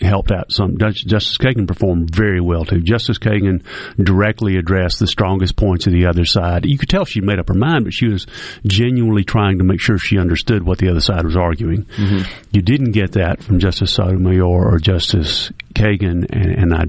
[0.00, 0.78] helped out some.
[0.78, 2.80] Justice Kagan performed very well too.
[2.80, 3.64] Justice Kagan
[4.02, 6.66] directly addressed the strongest points of the other side.
[6.66, 8.26] You could tell she made up her mind, but she was
[8.66, 11.84] genuinely trying to make sure she understood what the other side was arguing.
[11.84, 12.30] Mm-hmm.
[12.52, 16.84] You didn't get that from Justice Sotomayor or Justice Kagan, and, and I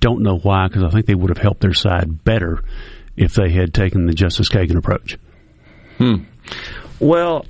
[0.00, 2.62] don't know why, because I think they would have helped their side better
[3.16, 5.18] if they had taken the Justice Kagan approach.
[5.98, 6.24] Hmm.
[6.98, 7.46] Well,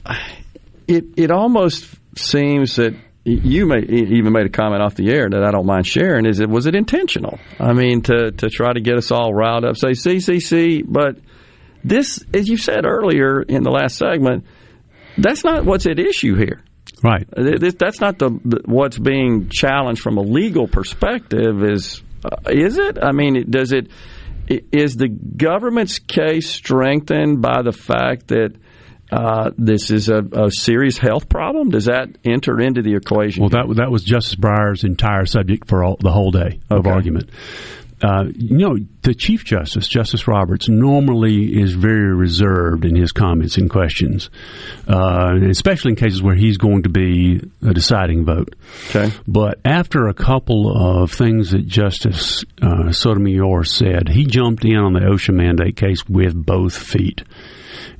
[0.89, 2.95] it it almost seems that
[3.25, 6.27] you may even made a comment off the air that I don't mind sharing.
[6.27, 7.39] Is it was it intentional?
[7.61, 11.19] I mean, to to try to get us all riled up, say CCC, but
[11.85, 14.45] this, as you said earlier in the last segment,
[15.19, 16.65] that's not what's at issue here.
[17.03, 17.27] Right.
[17.37, 21.63] That's not the, what's being challenged from a legal perspective.
[21.65, 22.99] Is uh, is it?
[23.03, 23.89] I mean, does it?
[24.49, 28.55] Is the government's case strengthened by the fact that
[29.13, 31.69] uh, this is a, a, serious health problem?
[31.69, 33.43] Does that enter into the equation?
[33.43, 36.91] Well, that that was Justice Breyer's entire subject for all, the whole day of okay.
[36.91, 37.31] argument.
[38.03, 43.59] Uh, you know, the Chief Justice, Justice Roberts, normally is very reserved in his comments
[43.59, 44.29] and questions,
[44.89, 48.57] uh, especially in cases where he's going to be a deciding vote.
[48.89, 49.13] Okay.
[49.29, 54.95] But after a couple of things that Justice uh, Sotomayor said, he jumped in on
[54.95, 57.23] the OSHA mandate case with both feet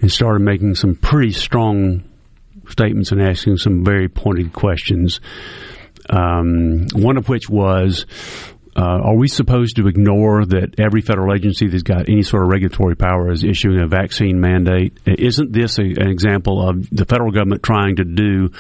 [0.01, 2.05] and started making some pretty strong
[2.69, 5.21] statements and asking some very pointed questions.
[6.11, 8.07] Um, one of which was,
[8.75, 12.49] uh, are we supposed to ignore that every federal agency that's got any sort of
[12.49, 14.99] regulatory power is issuing a vaccine mandate?
[15.07, 18.51] Isn't this a, an example of the federal government trying to do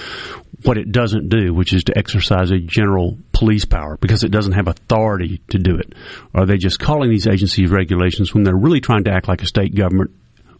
[0.64, 4.53] what it doesn't do, which is to exercise a general police power because it doesn't
[4.53, 5.95] have authority to do it?
[6.35, 9.47] Are they just calling these agencies regulations when they're really trying to act like a
[9.47, 10.11] state government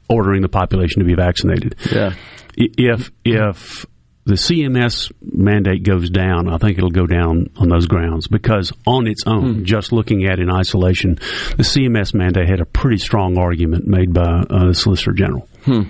[0.09, 1.77] ordering the population to be vaccinated.
[1.91, 2.15] Yeah.
[2.57, 3.87] If if
[4.25, 9.07] the CMS mandate goes down, I think it'll go down on those grounds because on
[9.09, 9.65] its own, hmm.
[9.65, 11.17] just looking at it in isolation,
[11.57, 15.49] the CMS mandate had a pretty strong argument made by uh, the Solicitor General.
[15.65, 15.83] Hmm.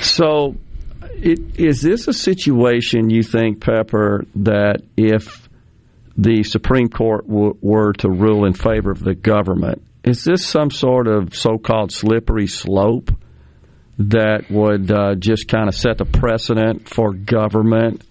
[0.00, 0.56] So,
[1.16, 5.48] it, is this a situation you think, Pepper, that if
[6.16, 10.70] the Supreme Court w- were to rule in favor of the government, is this some
[10.70, 13.10] sort of so-called slippery slope?
[13.98, 18.02] That would uh, just kind of set the precedent for government,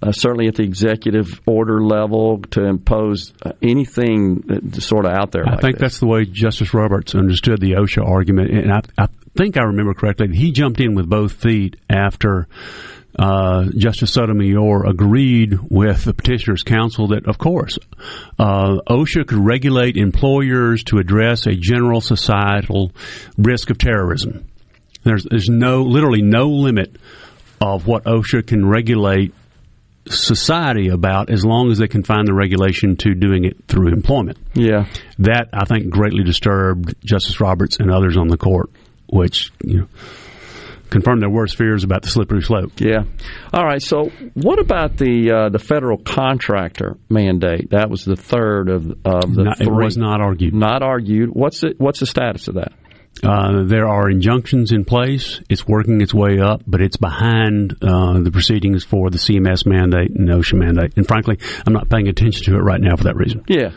[0.00, 5.46] uh, certainly at the executive order level, to impose uh, anything sort of out there.
[5.46, 5.80] I like think this.
[5.80, 9.94] that's the way Justice Roberts understood the OSHA argument, and I, I think I remember
[9.94, 10.28] correctly.
[10.34, 12.48] He jumped in with both feet after.
[13.18, 17.78] Uh, Justice Sotomayor agreed with the petitioner's counsel that, of course,
[18.38, 22.90] uh, OSHA could regulate employers to address a general societal
[23.36, 24.46] risk of terrorism.
[25.04, 26.96] There's there's no literally no limit
[27.60, 29.34] of what OSHA can regulate
[30.08, 34.38] society about as long as they can find the regulation to doing it through employment.
[34.54, 34.86] Yeah.
[35.18, 38.70] That I think greatly disturbed Justice Roberts and others on the court,
[39.06, 39.88] which, you know,
[40.90, 42.72] confirmed their worst fears about the slippery slope.
[42.78, 43.04] Yeah.
[43.52, 43.80] All right.
[43.80, 47.70] So, what about the uh, the federal contractor mandate?
[47.70, 49.66] That was the third of of the not, three.
[49.66, 50.54] It was not argued.
[50.54, 51.30] Not argued.
[51.32, 51.80] What's it?
[51.80, 52.72] What's the status of that?
[53.22, 55.40] Uh, there are injunctions in place.
[55.48, 60.10] It's working its way up, but it's behind uh, the proceedings for the CMS mandate
[60.10, 60.94] and OSHA mandate.
[60.96, 63.44] And frankly, I'm not paying attention to it right now for that reason.
[63.46, 63.70] Yeah.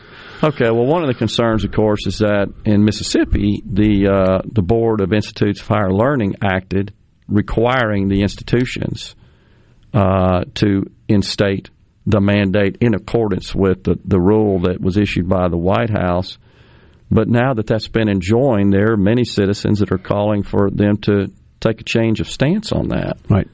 [0.44, 0.72] Okay.
[0.72, 5.02] Well, one of the concerns, of course, is that in Mississippi, the uh, the Board
[5.02, 6.94] of Institutes of Higher Learning acted,
[7.28, 9.16] requiring the institutions
[9.94, 11.70] uh, to instate
[12.06, 16.38] the mandate in accordance with the, the rule that was issued by the White House
[17.12, 20.98] but now that that's been enjoined, there are many citizens that are calling for them
[21.04, 23.18] to take a change of stance on that.
[23.30, 23.48] Right.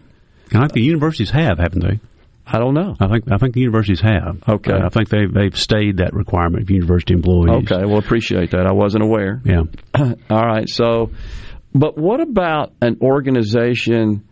[0.52, 2.00] And I think the universities have, haven't they?
[2.46, 2.96] I don't know.
[3.00, 4.44] I think I think the universities have.
[4.48, 4.74] Okay.
[4.74, 7.72] I think they've they've stayed that requirement of university employees.
[7.72, 7.86] Okay.
[7.86, 8.66] Well, appreciate that.
[8.66, 9.42] I wasn't aware.
[9.46, 9.64] Yeah.
[10.30, 10.68] All right.
[10.68, 11.12] So,
[11.74, 14.28] but what about an organization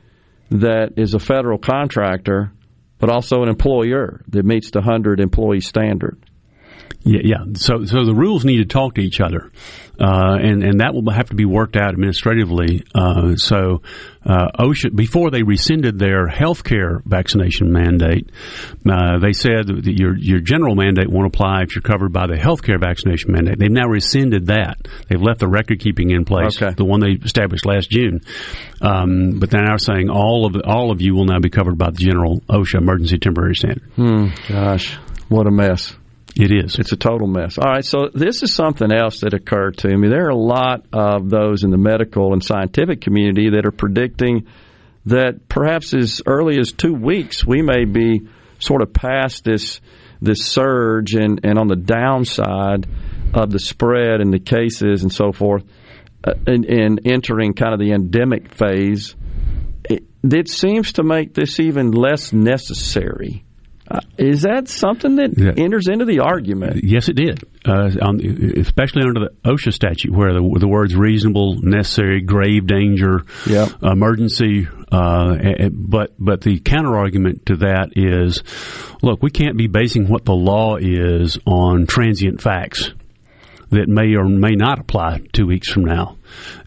[0.49, 2.51] that is a federal contractor,
[2.97, 6.19] but also an employer that meets the hundred employee standard?
[7.03, 7.43] Yeah, yeah.
[7.55, 9.51] So, so the rules need to talk to each other,
[9.99, 12.83] uh, and and that will have to be worked out administratively.
[12.93, 13.81] Uh, so,
[14.25, 18.29] uh, OSHA before they rescinded their health care vaccination mandate,
[18.89, 22.37] uh, they said that your your general mandate won't apply if you're covered by the
[22.37, 23.59] health care vaccination mandate.
[23.59, 24.87] They've now rescinded that.
[25.07, 26.73] They've left the record keeping in place, okay.
[26.73, 28.21] the one they established last June.
[28.81, 31.91] Um, but they're now saying all of all of you will now be covered by
[31.91, 33.89] the general OSHA emergency temporary standard.
[33.95, 34.95] Hmm, gosh,
[35.29, 35.95] what a mess.
[36.39, 36.79] It is.
[36.79, 37.57] It's a total mess.
[37.57, 40.07] All right, so this is something else that occurred to me.
[40.07, 44.47] There are a lot of those in the medical and scientific community that are predicting
[45.07, 48.29] that perhaps as early as two weeks we may be
[48.59, 49.81] sort of past this
[50.21, 52.87] this surge and, and on the downside
[53.33, 55.63] of the spread and the cases and so forth,
[56.23, 59.13] uh, and, and entering kind of the endemic phase,
[59.89, 63.43] it, it seems to make this even less necessary.
[63.91, 65.51] Uh, is that something that Yeah.
[65.57, 66.83] enters into the argument?
[66.83, 68.19] Yes, it did, uh, on,
[68.57, 73.23] especially under the OSHA statute, where the, the words reasonable, necessary, grave danger,
[73.81, 74.67] emergency.
[74.91, 78.43] Uh, but but the counter argument to that is,
[79.01, 82.91] look, we can't be basing what the law is on transient facts
[83.71, 86.15] that may or may not apply two weeks from now.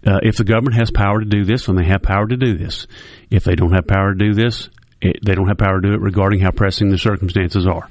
[0.06, 2.56] Uh, if the government has power to do this, then they have power to do
[2.56, 2.86] this.
[3.30, 4.70] If they don't have power to do this,
[5.04, 7.88] it, they don't have power to do it regarding how pressing the circumstances are.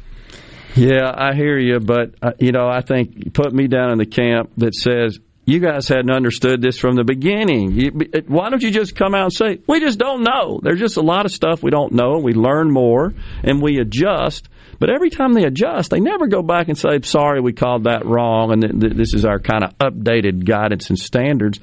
[0.76, 4.06] Yeah, I hear you, but uh, you know, I think put me down in the
[4.06, 7.72] camp that says you guys hadn't understood this from the beginning.
[7.72, 7.92] You,
[8.28, 10.60] why don't you just come out and say we just don't know?
[10.64, 12.20] There's just a lot of stuff we don't know.
[12.20, 14.48] We learn more and we adjust.
[14.80, 18.06] But every time they adjust, they never go back and say, "Sorry, we called that
[18.06, 21.60] wrong," and th- th- this is our kind of updated guidance and standards.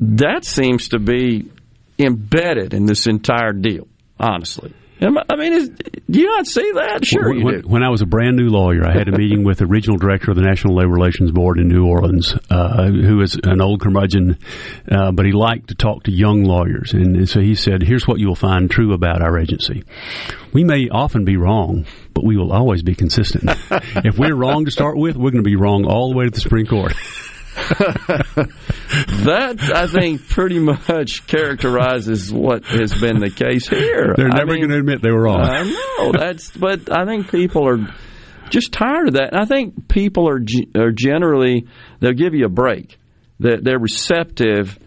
[0.00, 1.50] That seems to be
[1.98, 3.88] embedded in this entire deal.
[4.18, 7.04] Honestly, I mean, is, do you not see that?
[7.04, 7.68] Sure, when, you do.
[7.68, 10.30] when I was a brand new lawyer, I had a meeting with the regional director
[10.30, 14.38] of the National Labor Relations Board in New Orleans, uh, who is an old curmudgeon,
[14.90, 16.94] uh, but he liked to talk to young lawyers.
[16.94, 19.84] And so he said, Here's what you'll find true about our agency.
[20.54, 23.50] We may often be wrong, but we will always be consistent.
[23.70, 26.30] if we're wrong to start with, we're going to be wrong all the way to
[26.30, 26.94] the Supreme Court.
[29.24, 34.12] that I think pretty much characterizes what has been the case here.
[34.14, 35.40] They're I never mean, going to admit they were wrong.
[35.40, 37.78] I know that's, but I think people are
[38.50, 40.40] just tired of that, and I think people are
[40.76, 41.66] are generally
[42.00, 42.98] they'll give you a break.
[43.40, 44.78] That they're receptive,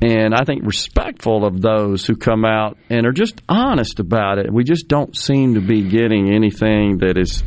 [0.00, 4.52] and I think respectful of those who come out and are just honest about it.
[4.52, 7.42] We just don't seem to be getting anything that is.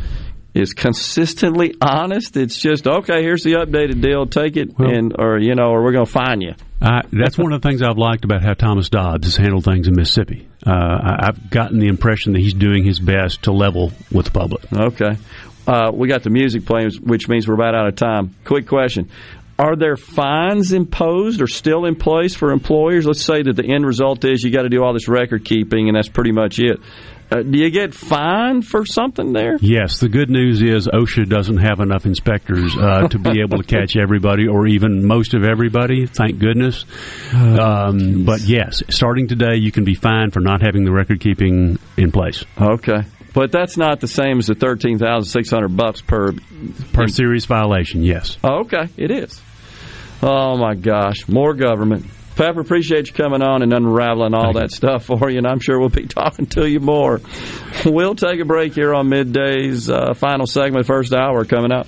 [0.55, 2.37] Is consistently honest.
[2.37, 3.21] It's just okay.
[3.21, 4.25] Here's the updated deal.
[4.25, 6.53] Take it, and or you know, or we're going to fine you.
[6.81, 9.89] I, that's one of the things I've liked about how Thomas Dobbs has handled things
[9.89, 10.47] in Mississippi.
[10.65, 14.31] Uh, I, I've gotten the impression that he's doing his best to level with the
[14.31, 14.63] public.
[14.73, 15.17] Okay.
[15.67, 18.33] Uh, we got the music playing, which means we're about out of time.
[18.45, 19.09] Quick question.
[19.57, 23.05] Are there fines imposed or still in place for employers?
[23.05, 25.87] Let's say that the end result is you got to do all this record keeping
[25.87, 26.79] and that's pretty much it.
[27.31, 29.57] Uh, do you get fined for something there?
[29.59, 33.63] Yes, the good news is OSHA doesn't have enough inspectors uh, to be able to
[33.63, 36.05] catch everybody or even most of everybody.
[36.05, 36.85] Thank goodness.
[37.33, 41.79] Um, but yes, starting today, you can be fined for not having the record keeping
[41.97, 42.43] in place.
[42.61, 43.01] Okay.
[43.33, 46.31] But that's not the same as the thirteen thousand six hundred bucks per
[46.93, 48.01] per series violation.
[48.01, 48.37] Yes.
[48.43, 49.41] Oh, okay, it is.
[50.23, 52.05] Oh my gosh, more government.
[52.35, 55.79] Pepper, appreciate you coming on and unraveling all that stuff for you, and I'm sure
[55.79, 57.21] we'll be talking to you more.
[57.85, 61.87] We'll take a break here on midday's uh, final segment, first hour coming up.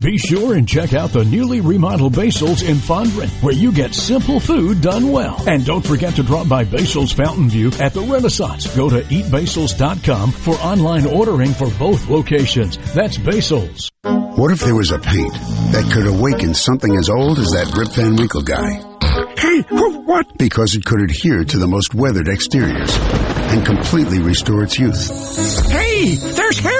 [0.00, 4.40] Be sure and check out the newly remodeled Basil's in Fondren, where you get simple
[4.40, 5.36] food done well.
[5.46, 8.74] And don't forget to drop by Basil's Fountain View at the Renaissance.
[8.74, 12.78] Go to eatbasils.com for online ordering for both locations.
[12.94, 13.90] That's Basil's.
[14.02, 17.92] What if there was a paint that could awaken something as old as that Rip
[17.92, 18.90] Van Winkle guy?
[19.36, 20.38] Hey, what?
[20.38, 25.10] Because it could adhere to the most weathered exteriors and completely restore its youth.
[25.70, 26.79] Hey, there's hair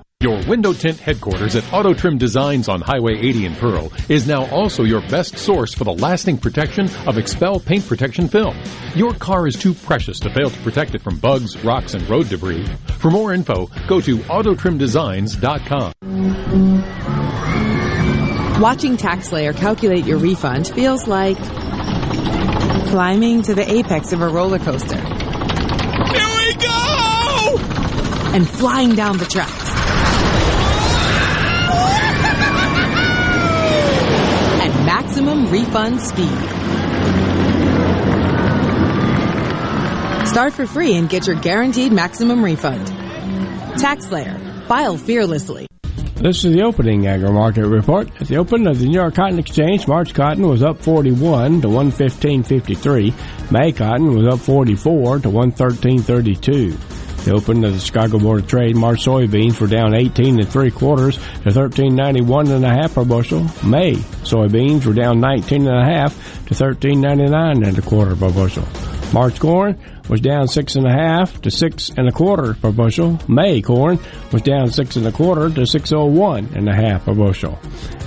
[0.21, 4.45] Your window tint headquarters at Auto Trim Designs on Highway 80 in Pearl is now
[4.51, 8.55] also your best source for the lasting protection of XPEL paint protection film.
[8.93, 12.29] Your car is too precious to fail to protect it from bugs, rocks, and road
[12.29, 12.67] debris.
[12.99, 15.93] For more info, go to AutotrimDesigns.com.
[18.61, 21.37] Watching TaxSlayer calculate your refund feels like
[22.89, 24.97] climbing to the apex of a roller coaster.
[24.97, 27.57] Here we go!
[28.35, 29.25] And flying down the
[35.25, 35.51] tracks.
[35.51, 36.61] refund speed.
[40.27, 42.87] Start for free and get your guaranteed maximum refund.
[43.77, 44.65] TaxSlayer.
[44.67, 45.67] File fearlessly.
[46.15, 48.09] This is the opening agri market report.
[48.21, 51.67] At the open of the New York Cotton Exchange, March cotton was up 41 to
[51.67, 53.51] 115.53.
[53.51, 57.10] May cotton was up 44 to 113.32.
[57.23, 60.71] The open of the Chicago Board of Trade, March soybeans were down 18 and three
[60.71, 63.43] quarters to 13.91 and a half per bushel.
[63.63, 63.93] May
[64.23, 66.15] soybeans were down 19 and a half
[66.47, 68.67] to 13.99 and a quarter per bushel.
[69.13, 69.77] March corn
[70.11, 73.17] was down six and a half to six and a quarter per bushel.
[73.29, 73.97] May corn
[74.33, 77.57] was down six and a quarter to six oh one and a half per bushel.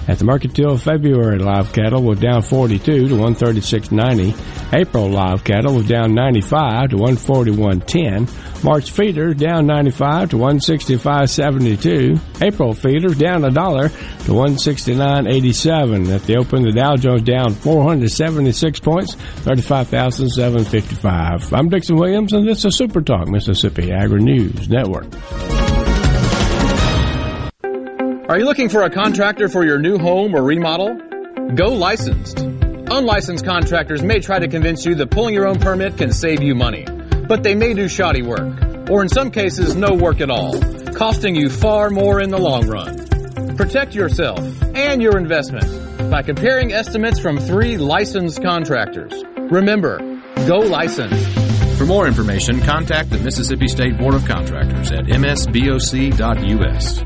[0.06, 4.78] At the Mercantile, February live cattle was down 42 to 136.90.
[4.78, 8.28] April live cattle was down 95 to 141.10.
[8.62, 12.20] March feeders down 95 to 165.72.
[12.42, 16.14] April feeders down a dollar to 169.87.
[16.14, 21.54] At the open, the Dow Jones down 476 points, 35,755.
[21.54, 25.06] I'm Dixon Williams, and this is Super Talk Mississippi Agri News Network.
[28.28, 30.96] Are you looking for a contractor for your new home or remodel?
[31.54, 32.38] Go licensed.
[32.38, 36.54] Unlicensed contractors may try to convince you that pulling your own permit can save you
[36.54, 36.86] money,
[37.28, 40.58] but they may do shoddy work, or in some cases, no work at all,
[40.92, 43.56] costing you far more in the long run.
[43.56, 44.38] Protect yourself
[44.74, 49.12] and your investment by comparing estimates from three licensed contractors.
[49.36, 49.98] Remember,
[50.46, 51.43] go licensed.
[51.76, 57.04] For more information, contact the Mississippi State Board of Contractors at msboc.us.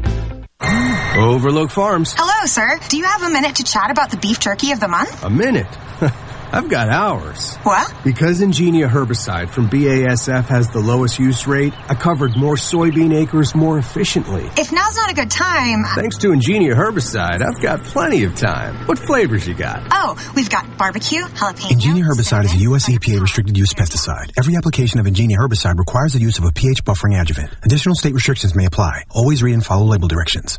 [1.17, 2.15] Overlook Farms.
[2.17, 2.79] Hello, sir.
[2.89, 5.25] Do you have a minute to chat about the beef turkey of the month?
[5.25, 5.67] A minute?
[6.51, 7.57] I've got hours.
[7.59, 7.93] What?
[8.05, 13.55] Because Engenia herbicide from BASF has the lowest use rate, I covered more soybean acres
[13.55, 14.51] more efficiently.
[14.57, 15.85] If now's not a good time.
[15.95, 18.87] Thanks to Engenia herbicide, I've got plenty of time.
[18.87, 19.87] What flavors you got?
[19.93, 21.71] Oh, we've got barbecue, jalapeno.
[21.71, 22.89] Engenia herbicide is a U.S.
[22.89, 24.33] EPA restricted use pesticide.
[24.39, 27.51] Every application of Engenia herbicide requires the use of a pH buffering adjuvant.
[27.63, 29.05] Additional state restrictions may apply.
[29.11, 30.59] Always read and follow label directions.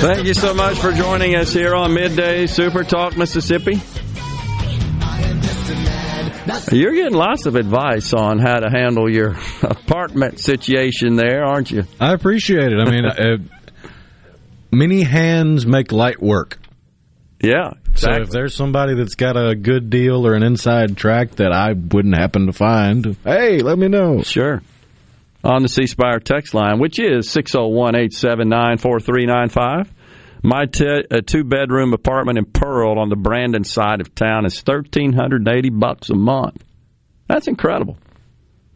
[0.00, 3.80] Thank you so much for joining us here on Midday Super Talk Mississippi.
[6.70, 11.82] You're getting lots of advice on how to handle your apartment situation there, aren't you?
[12.00, 12.78] I appreciate it.
[12.78, 13.88] I mean, uh,
[14.70, 16.58] many hands make light work.
[17.42, 17.72] Yeah.
[17.96, 21.72] So if there's somebody that's got a good deal or an inside track that I
[21.72, 24.22] wouldn't happen to find, hey, let me know.
[24.22, 24.62] Sure.
[25.44, 29.94] On the C Spire text line, which is 601 879 4395.
[30.42, 34.60] My t- a two bedroom apartment in Pearl on the Brandon side of town is
[34.60, 36.62] thirteen hundred and eighty bucks a month.
[37.28, 37.98] That's incredible.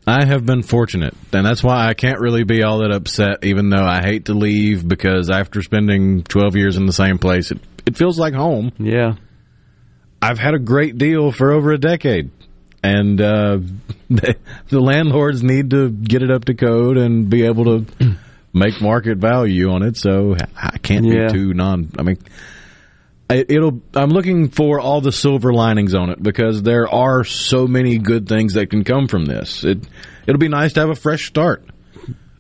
[0.06, 3.44] I have been fortunate, and that's why I can't really be all that upset.
[3.44, 7.52] Even though I hate to leave, because after spending twelve years in the same place,
[7.52, 8.72] it it feels like home.
[8.78, 9.14] Yeah,
[10.20, 12.30] I've had a great deal for over a decade,
[12.82, 13.58] and uh,
[14.10, 14.36] the,
[14.68, 18.16] the landlords need to get it up to code and be able to
[18.52, 19.96] make market value on it.
[19.96, 21.26] So I can't Yeah.
[21.28, 21.90] be too non.
[21.98, 22.18] I mean,
[23.30, 23.80] it, it'll.
[23.94, 28.28] I'm looking for all the silver linings on it because there are so many good
[28.28, 29.64] things that can come from this.
[29.64, 29.78] It
[30.26, 31.64] it'll be nice to have a fresh start,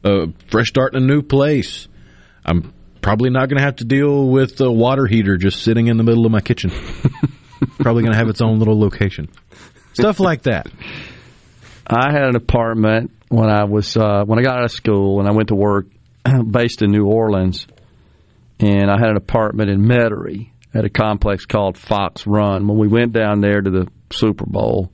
[0.04, 1.88] a fresh start in a new place.
[2.44, 5.96] I'm probably not going to have to deal with a water heater just sitting in
[5.96, 6.70] the middle of my kitchen.
[7.78, 9.28] probably going to have its own little location.
[9.92, 10.68] Stuff like that.
[11.86, 15.28] I had an apartment when I was uh, when I got out of school and
[15.28, 15.86] I went to work
[16.50, 17.66] based in New Orleans,
[18.60, 22.66] and I had an apartment in Metairie at a complex called Fox Run.
[22.66, 24.90] When we went down there to the Super Bowl,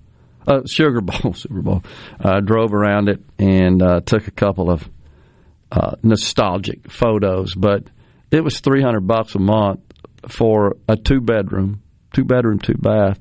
[0.47, 1.83] uh, Sugar Bowl, Super Bowl,
[2.21, 4.89] uh, drove around it and uh, took a couple of
[5.71, 7.55] uh, nostalgic photos.
[7.55, 7.85] But
[8.31, 9.81] it was three hundred bucks a month
[10.29, 11.83] for a two bedroom,
[12.13, 13.19] two bedroom, two bath.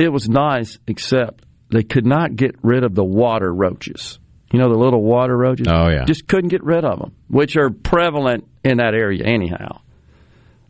[0.00, 4.18] It was nice, except they could not get rid of the water roaches.
[4.52, 5.66] You know the little water roaches.
[5.70, 6.04] Oh, yeah.
[6.04, 9.80] just couldn't get rid of them, which are prevalent in that area anyhow.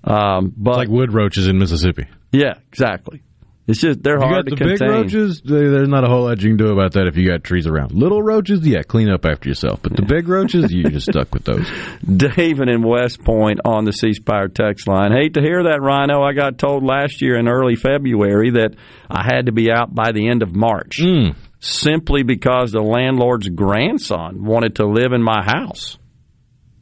[0.05, 2.07] Um, but It's like wood roaches in Mississippi.
[2.33, 3.23] yeah, exactly.
[3.71, 5.41] It's just they're you hard got to the big roaches.
[5.45, 7.67] there- There's not a whole lot you can do about that if you got trees
[7.67, 7.93] around.
[7.93, 9.81] Little roaches, yeah, clean up after yourself.
[9.83, 11.67] But the big roaches, you're just stuck with those.
[12.05, 15.13] David in West Point on the C Spire text line.
[15.13, 16.23] Hate to hear that, Rhino.
[16.23, 18.75] I got told last year in early February that
[19.09, 21.31] I had to be out by the end of March hmm.
[21.61, 25.97] simply because the landlord's grandson wanted to live in my house.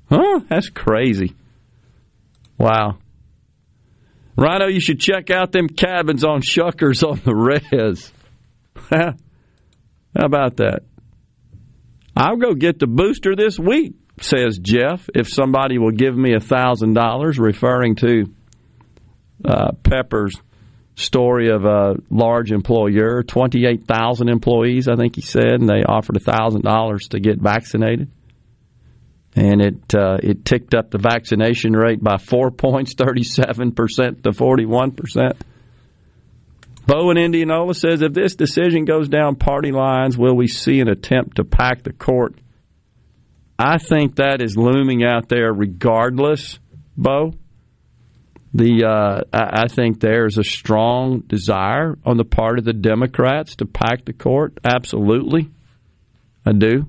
[0.09, 0.41] Huh?
[0.49, 1.35] That's crazy.
[2.57, 2.99] Wow.
[4.39, 8.13] Rhino, you should check out them cabins on Shuckers on the res.
[8.89, 9.15] How
[10.15, 10.83] about that?
[12.17, 16.41] I'll go get the booster this week, says Jeff, if somebody will give me a
[16.41, 18.33] thousand dollars, referring to
[19.45, 20.37] uh, Pepper's
[20.95, 25.83] story of a large employer, twenty eight thousand employees, I think he said, and they
[25.83, 28.09] offered a thousand dollars to get vaccinated.
[29.39, 34.25] And it uh, it ticked up the vaccination rate by four points, thirty seven percent
[34.25, 35.37] to forty one percent.
[36.89, 40.89] Bo in Indianola says if this decision goes down party lines, will we see an
[40.89, 42.35] attempt to pack the court?
[43.57, 46.59] I think that is looming out there regardless,
[46.97, 47.35] Bo.
[48.55, 53.55] The uh, I I think there's a strong desire on the part of the Democrats
[53.57, 54.59] to pack the court.
[54.65, 55.49] Absolutely,
[56.45, 56.87] I do.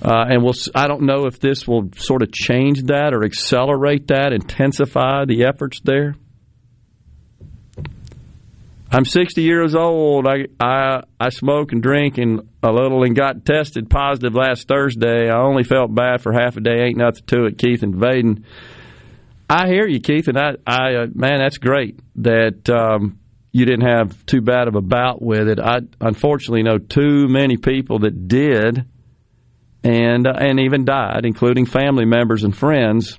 [0.00, 4.08] Uh, and we'll, I don't know if this will sort of change that or accelerate
[4.08, 6.14] that, intensify the efforts there.
[8.90, 10.26] I'm 60 years old.
[10.26, 15.28] I, I I smoke and drink and a little and got tested positive last Thursday.
[15.28, 16.84] I only felt bad for half a day.
[16.84, 17.58] Ain't nothing to it.
[17.58, 18.44] Keith and Vaiden.
[19.50, 23.18] I hear you, Keith, and I, I uh, man, that's great that um,
[23.52, 25.58] you didn't have too bad of a bout with it.
[25.58, 28.86] I unfortunately know too many people that did,
[29.82, 33.18] and uh, and even died, including family members and friends.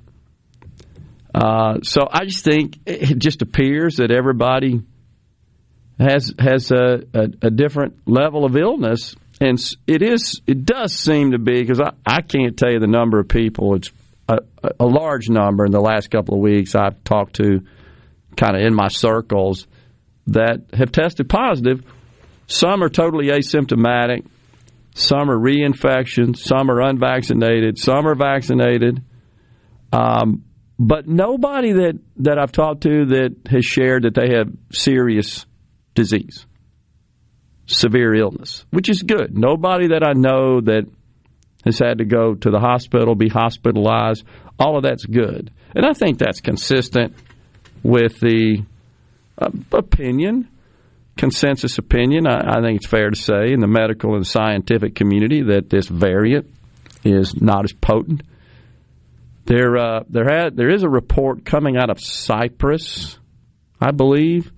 [1.34, 4.82] Uh, so I just think it just appears that everybody
[6.00, 11.32] has has a, a, a different level of illness, and it is it does seem
[11.32, 13.76] to be because I, I can't tell you the number of people.
[13.76, 13.92] It's
[14.28, 14.40] a,
[14.80, 17.62] a large number in the last couple of weeks I've talked to,
[18.36, 19.68] kind of in my circles,
[20.28, 21.84] that have tested positive.
[22.48, 24.26] Some are totally asymptomatic.
[25.00, 26.40] Some are reinfections.
[26.40, 27.78] Some are unvaccinated.
[27.78, 29.02] Some are vaccinated.
[29.94, 30.44] Um,
[30.78, 35.46] but nobody that, that I've talked to that has shared that they have serious
[35.96, 36.46] disease,
[37.66, 39.38] severe illness, which is good.
[39.38, 40.86] Nobody that I know that
[41.64, 44.26] has had to go to the hospital, be hospitalized,
[44.60, 45.50] all of that's good.
[45.76, 47.16] And I think that's consistent
[47.84, 48.66] with the
[49.38, 50.50] uh, opinion,
[51.20, 52.26] consensus opinion.
[52.26, 55.88] I, I think it's fair to say in the medical and scientific community that this
[55.88, 56.48] variant
[57.04, 58.24] is not as potent.
[59.46, 63.20] There, uh, there had there is a report coming out of Cyprus,
[63.82, 64.50] I believe,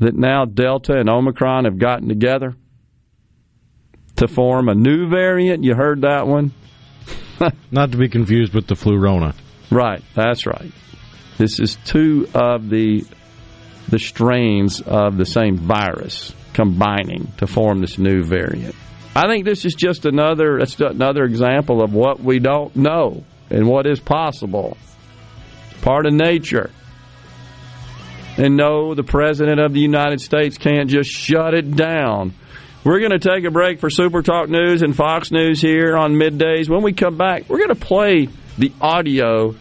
[0.00, 2.56] that now Delta and Omicron have gotten together
[4.16, 5.62] to form a new variant.
[5.62, 6.52] You heard that one?
[7.70, 9.34] Not to be confused with the Flurona.
[9.70, 10.72] Right, that's right.
[11.38, 13.04] This is two of the
[13.88, 18.74] the strains of the same virus combining to form this new variant.
[19.16, 23.68] I think this is just another that's another example of what we don't know and
[23.68, 24.76] what is possible.
[25.82, 26.70] Part of nature.
[28.36, 32.34] And no, the President of the United States can't just shut it down.
[32.82, 36.14] We're going to take a break for Super Talk News and Fox News here on
[36.14, 36.68] middays.
[36.68, 38.28] When we come back, we're going to play
[38.58, 39.54] the audio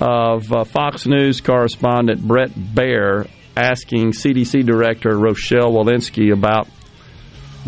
[0.00, 3.28] of uh, Fox News correspondent Bret Baier
[3.60, 6.66] asking CDC Director Rochelle Walensky about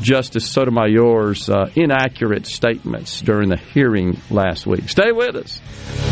[0.01, 4.89] Justice Sotomayor's uh, inaccurate statements during the hearing last week.
[4.89, 6.12] Stay with us.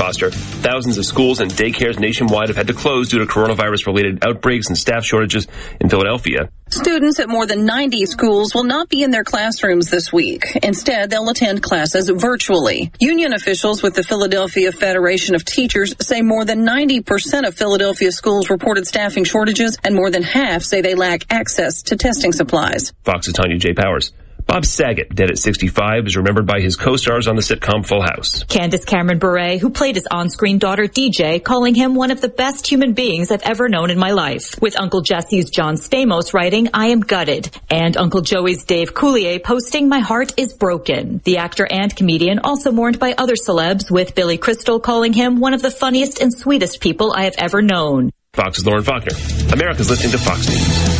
[0.00, 0.30] Foster.
[0.30, 4.68] Thousands of schools and daycares nationwide have had to close due to coronavirus related outbreaks
[4.68, 5.46] and staff shortages
[5.78, 6.48] in Philadelphia.
[6.70, 10.56] Students at more than 90 schools will not be in their classrooms this week.
[10.62, 12.90] Instead, they'll attend classes virtually.
[12.98, 18.48] Union officials with the Philadelphia Federation of Teachers say more than 90% of Philadelphia schools
[18.48, 22.94] reported staffing shortages and more than half say they lack access to testing supplies.
[23.04, 23.74] Fox's Tanya J.
[23.74, 24.14] Powers.
[24.50, 28.42] Bob Saget, dead at 65, is remembered by his co-stars on the sitcom Full House.
[28.42, 32.66] Candace Cameron Bure, who played his on-screen daughter DJ, calling him one of the best
[32.66, 34.60] human beings I've ever known in my life.
[34.60, 37.56] With Uncle Jesse's John Stamos writing, I am gutted.
[37.70, 41.20] And Uncle Joey's Dave Coulier posting, my heart is broken.
[41.22, 45.54] The actor and comedian also mourned by other celebs, with Billy Crystal calling him one
[45.54, 48.10] of the funniest and sweetest people I have ever known.
[48.32, 49.14] Fox's Lauren Faulkner.
[49.52, 50.99] America's listening to Fox News.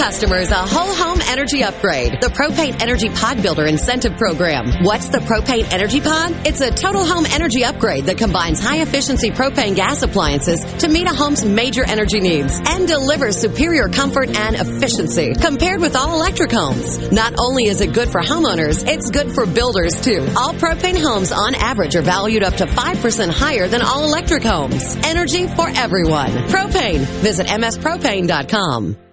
[0.00, 2.22] Customers a whole home energy upgrade.
[2.22, 4.82] The Propane Energy Pod Builder Incentive Program.
[4.82, 6.32] What's the Propane Energy Pod?
[6.46, 11.06] It's a total home energy upgrade that combines high efficiency propane gas appliances to meet
[11.06, 16.50] a home's major energy needs and delivers superior comfort and efficiency compared with all electric
[16.50, 17.12] homes.
[17.12, 20.26] Not only is it good for homeowners, it's good for builders too.
[20.34, 24.96] All propane homes on average are valued up to 5% higher than all electric homes.
[25.04, 26.30] Energy for everyone.
[26.48, 27.00] Propane.
[27.20, 29.09] Visit mspropane.com.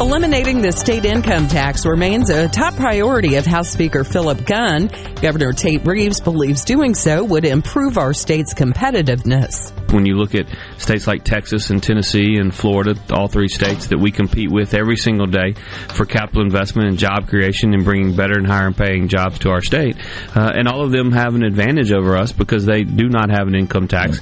[0.00, 4.90] Eliminating the state income tax remains a top priority of House Speaker Philip Gunn.
[5.22, 9.72] Governor Tate Reeves believes doing so would improve our state's competitiveness.
[9.92, 13.98] When you look at states like Texas and Tennessee and Florida, all three states that
[13.98, 15.52] we compete with every single day
[15.90, 19.62] for capital investment and job creation and bringing better and higher paying jobs to our
[19.62, 19.96] state,
[20.34, 23.46] uh, and all of them have an advantage over us because they do not have
[23.46, 24.20] an income tax.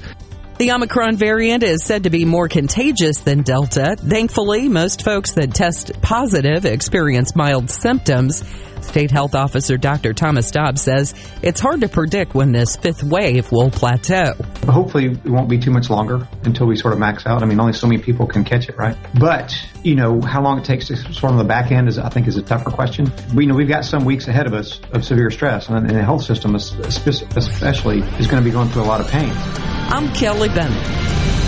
[0.62, 3.96] The Omicron variant is said to be more contagious than Delta.
[3.98, 8.44] Thankfully, most folks that test positive experience mild symptoms.
[8.84, 10.12] State Health Officer Dr.
[10.12, 14.34] Thomas Dobbs says it's hard to predict when this fifth wave will plateau.
[14.66, 17.42] Hopefully, it won't be too much longer until we sort of max out.
[17.42, 18.96] I mean, only so many people can catch it, right?
[19.18, 22.08] But you know, how long it takes to sort of the back end is, I
[22.08, 23.12] think, is a tougher question.
[23.34, 26.04] We know we've got some weeks ahead of us of severe stress, and, and the
[26.04, 29.32] health system, especially, is going to be going through a lot of pain.
[29.34, 31.41] I'm Kelly Bennett.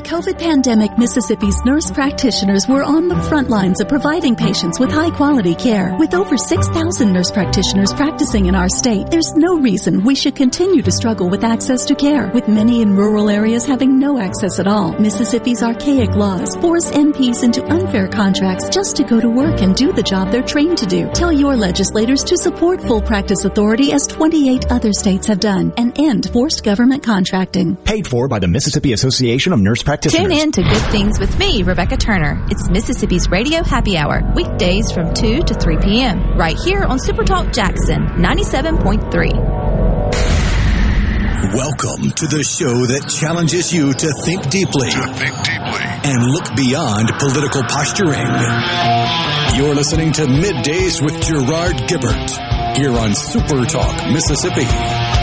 [0.00, 4.90] The COVID pandemic, Mississippi's nurse practitioners were on the front lines of providing patients with
[4.90, 5.94] high quality care.
[5.98, 10.80] With over 6,000 nurse practitioners practicing in our state, there's no reason we should continue
[10.80, 12.28] to struggle with access to care.
[12.28, 17.44] With many in rural areas having no access at all, Mississippi's archaic laws force NPs
[17.44, 20.86] into unfair contracts just to go to work and do the job they're trained to
[20.86, 21.10] do.
[21.12, 25.98] Tell your legislators to support full practice authority as 28 other states have done and
[25.98, 27.76] end forced government contracting.
[27.76, 30.22] Paid for by the Mississippi Association of Nurse Practitioners.
[30.22, 32.46] Tune in to Good Things with me, Rebecca Turner.
[32.48, 36.38] It's Mississippi's Radio Happy Hour, weekdays from 2 to 3 p.m.
[36.38, 39.10] right here on Supertalk Jackson 97.3.
[41.52, 45.82] Welcome to the show that challenges you to think deeply, To think deeply.
[46.06, 48.30] and look beyond political posturing.
[49.58, 55.19] You're listening to Middays with Gerard Gibert here on Super Talk, Mississippi.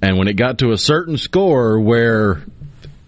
[0.00, 2.42] And when it got to a certain score where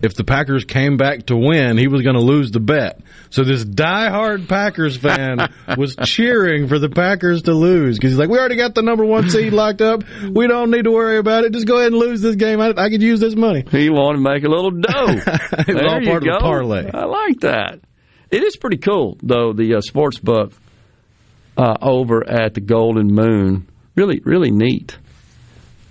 [0.05, 3.01] if the Packers came back to win, he was going to lose the bet.
[3.31, 5.39] So this diehard Packers fan
[5.77, 9.05] was cheering for the Packers to lose because he's like, "We already got the number
[9.05, 10.03] one seed locked up.
[10.31, 11.53] We don't need to worry about it.
[11.53, 12.61] Just go ahead and lose this game.
[12.61, 15.07] I, I could use this money." He wanted to make a little dough.
[15.67, 16.33] it was all There part of go.
[16.35, 16.91] the parlay.
[16.93, 17.81] I like that.
[18.31, 19.53] It is pretty cool, though.
[19.53, 20.53] The uh, sports book
[21.57, 24.97] uh, over at the Golden Moon, really, really neat.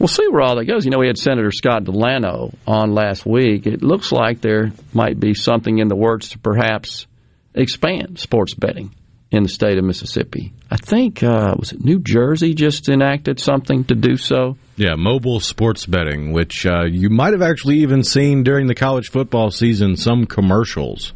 [0.04, 0.84] We'll see where all that goes.
[0.84, 3.66] You know, we had Senator Scott DeLano on last week.
[3.66, 7.08] It looks like there might be something in the works to perhaps
[7.56, 8.94] expand sports betting
[9.32, 10.52] in the state of Mississippi.
[10.70, 14.58] I think uh, was it New Jersey just enacted something to do so.
[14.76, 19.10] Yeah, mobile sports betting, which uh, you might have actually even seen during the college
[19.10, 21.14] football season, some commercials.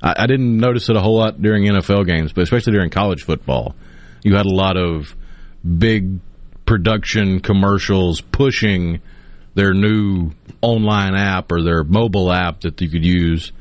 [0.00, 3.24] I, I didn't notice it a whole lot during NFL games, but especially during college
[3.24, 3.74] football,
[4.22, 5.16] you had a lot of
[5.64, 6.20] big
[6.68, 9.00] production commercials pushing
[9.54, 13.52] their new online app or their mobile app that you could use.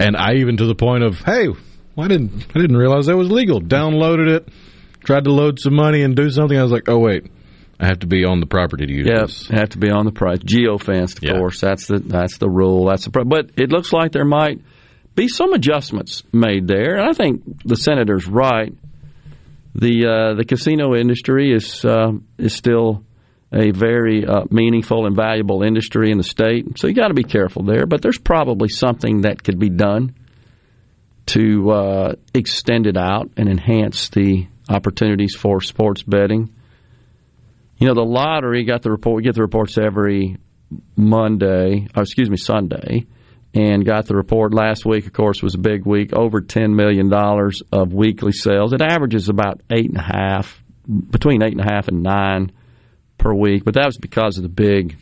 [0.00, 3.16] And I even to the point of, hey, well, I didn't, I didn't realize that
[3.16, 3.60] was legal.
[3.60, 4.48] Downloaded it,
[5.04, 6.58] tried to load some money and do something.
[6.58, 7.30] I was like, oh wait,
[7.78, 9.48] I have to be on the property to use Yep, this.
[9.48, 10.38] have to be on the price.
[10.38, 11.60] Geofenced, of course.
[11.60, 12.86] That's the that's the rule.
[12.88, 14.60] That's the pro- but it looks like there might
[15.14, 18.72] be some adjustments made there, and I think the senator's right.
[19.74, 23.04] The uh, the casino industry is uh, is still
[23.52, 27.24] a very uh, meaningful and valuable industry in the state, so you got to be
[27.24, 27.86] careful there.
[27.86, 30.14] But there's probably something that could be done
[31.26, 36.52] to uh, extend it out and enhance the opportunities for sports betting.
[37.78, 39.16] You know, the lottery got the report.
[39.16, 40.36] We get the reports every
[40.96, 43.06] Monday, or excuse me, Sunday,
[43.54, 45.06] and got the report last week.
[45.06, 48.72] Of course, was a big week, over ten million dollars of weekly sales.
[48.72, 50.62] It averages about eight and a half,
[51.10, 52.52] between eight and a half and nine
[53.16, 53.64] per week.
[53.64, 54.96] But that was because of the big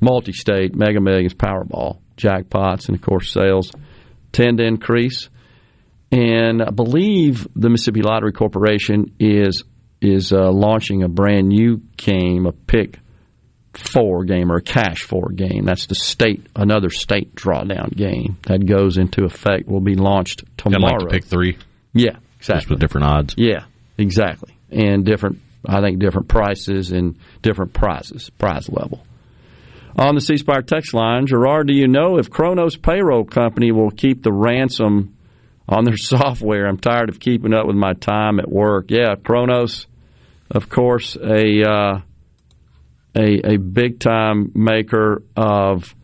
[0.00, 3.70] multi-state Mega Millions Powerball jackpots, and of course, sales
[4.32, 5.28] tend to increase.
[6.10, 9.64] And I believe the Mississippi Lottery Corporation is
[10.00, 13.00] is uh, launching a brand new game, a pick
[13.78, 15.64] four game or a cash four game.
[15.64, 19.68] That's the state, another state drawdown game that goes into effect.
[19.68, 20.94] Will be launched tomorrow.
[20.94, 21.58] like to pick three.
[21.94, 22.60] Yeah, exactly.
[22.60, 23.34] Just with different odds.
[23.38, 23.64] Yeah,
[23.96, 24.54] exactly.
[24.70, 29.02] and different, I think, different prices and different prizes, prize level.
[29.96, 33.90] On the C Spire text line, Gerard, do you know if Kronos Payroll Company will
[33.90, 35.16] keep the ransom
[35.68, 36.66] on their software?
[36.66, 38.90] I'm tired of keeping up with my time at work.
[38.90, 39.86] Yeah, Kronos,
[40.50, 42.00] of course, a uh,
[43.18, 45.94] a, a big time maker of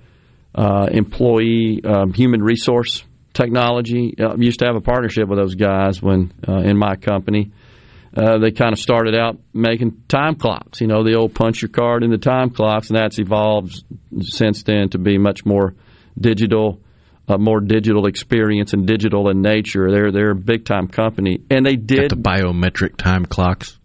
[0.55, 4.15] uh, employee um, human resource technology.
[4.19, 7.53] Uh, used to have a partnership with those guys when uh, in my company.
[8.17, 11.69] Uh, they kind of started out making time clocks, you know, the old punch your
[11.69, 13.83] card in the time clocks, and that's evolved
[14.21, 15.75] since then to be much more
[16.17, 16.81] digital,
[17.27, 19.91] a more digital experience and digital in nature.
[19.91, 23.77] They're they're a big time company, and they did Got the biometric time clocks.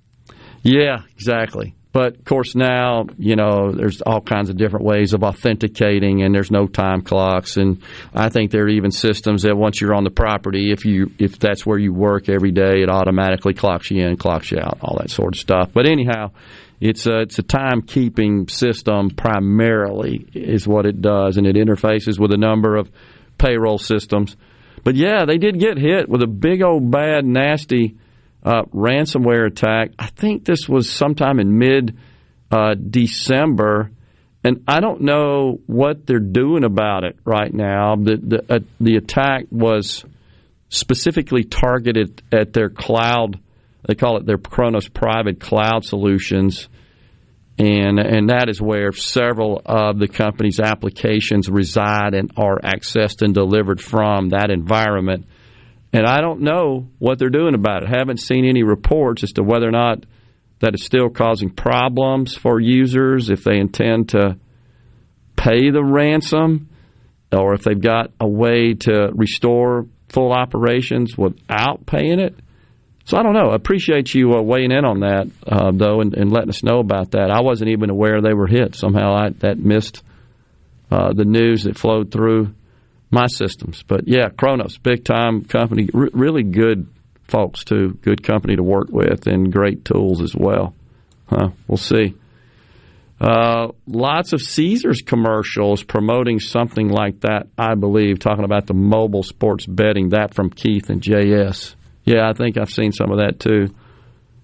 [0.62, 1.74] Yeah, exactly.
[1.92, 6.36] But of course, now you know there's all kinds of different ways of authenticating, and
[6.36, 7.58] there's no time clocks.
[7.58, 7.82] And
[8.14, 11.40] I think there are even systems that once you're on the property, if you if
[11.40, 14.98] that's where you work every day, it automatically clocks you in, clocks you out, all
[15.00, 15.72] that sort of stuff.
[15.74, 16.32] But anyhow,
[16.80, 22.32] it's a it's a timekeeping system primarily is what it does, and it interfaces with
[22.32, 22.92] a number of
[23.40, 24.38] payroll systems.
[24.84, 27.98] But yeah, they did get hit with a big old bad nasty
[28.44, 29.92] uh, ransomware attack.
[30.00, 31.98] I think this was sometime in mid
[32.52, 33.92] uh, December,
[34.44, 37.96] and I don't know what they're doing about it right now.
[37.96, 40.06] The the, uh, the attack was
[40.70, 43.40] specifically targeted at their cloud.
[43.88, 46.70] They call it their Kronos private cloud solutions.
[47.58, 53.34] And, and that is where several of the company's applications reside and are accessed and
[53.34, 55.26] delivered from that environment.
[55.92, 57.90] And I don't know what they're doing about it.
[57.90, 60.06] I Haven't seen any reports as to whether or not
[60.60, 64.38] that is still causing problems for users if they intend to
[65.36, 66.70] pay the ransom
[67.32, 72.36] or if they've got a way to restore full operations without paying it.
[73.06, 73.50] So I don't know.
[73.50, 76.80] I appreciate you uh, weighing in on that, uh, though, and, and, letting us know
[76.80, 77.32] about that.
[77.32, 78.76] I wasn't even aware they were hit.
[78.76, 80.04] Somehow I, that missed
[80.92, 82.54] uh, the news that flowed through
[83.12, 83.84] my systems.
[83.84, 86.88] But yeah, Kronos, big time company, R- really good
[87.28, 90.74] folks too, good company to work with, and great tools as well.
[91.28, 91.50] Huh?
[91.68, 92.16] We'll see.
[93.20, 99.24] Uh, lots of Caesars commercials promoting something like that, I believe, talking about the mobile
[99.24, 101.76] sports betting, that from Keith and JS.
[102.06, 103.76] Yeah, I think I've seen some of that too.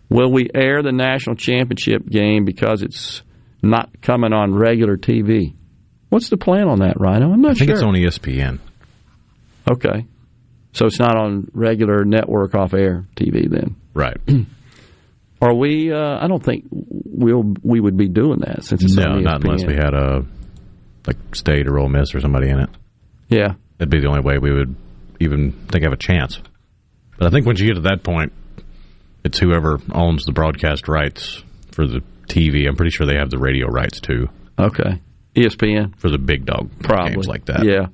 [0.09, 3.23] Will we air the national championship game because it's
[3.63, 5.55] not coming on regular TV?
[6.09, 7.31] What's the plan on that, Rhino?
[7.31, 7.63] I'm not sure.
[7.63, 8.59] I think it's on ESPN.
[9.69, 10.05] Okay.
[10.73, 13.75] So it's not on regular network off air TV then.
[13.93, 14.17] Right.
[15.41, 15.91] Are we?
[15.91, 19.65] Uh, I don't think we'll we would be doing that since it's no, not unless
[19.65, 20.25] we had a
[21.05, 22.69] like State or Ole Miss or somebody in it.
[23.29, 24.75] Yeah, that'd be the only way we would
[25.19, 26.39] even think have a chance.
[27.17, 28.33] But I think once you get to that point,
[29.23, 32.67] it's whoever owns the broadcast rights for the TV.
[32.67, 34.29] I'm pretty sure they have the radio rights too.
[34.57, 35.01] Okay.
[35.35, 37.65] ESPN for the big dog Probably games like that.
[37.65, 37.87] Yeah.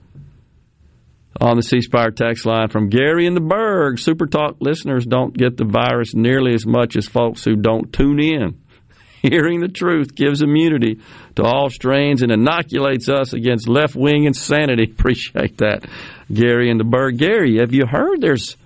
[1.40, 5.36] On the C Spire text line from Gary in the Berg, Super Talk listeners don't
[5.36, 8.62] get the virus nearly as much as folks who don't tune in.
[9.22, 11.00] Hearing the truth gives immunity
[11.36, 14.84] to all strains and inoculates us against left wing insanity.
[14.92, 15.86] Appreciate that,
[16.32, 17.18] Gary in the Berg.
[17.18, 18.58] Gary, have you heard there's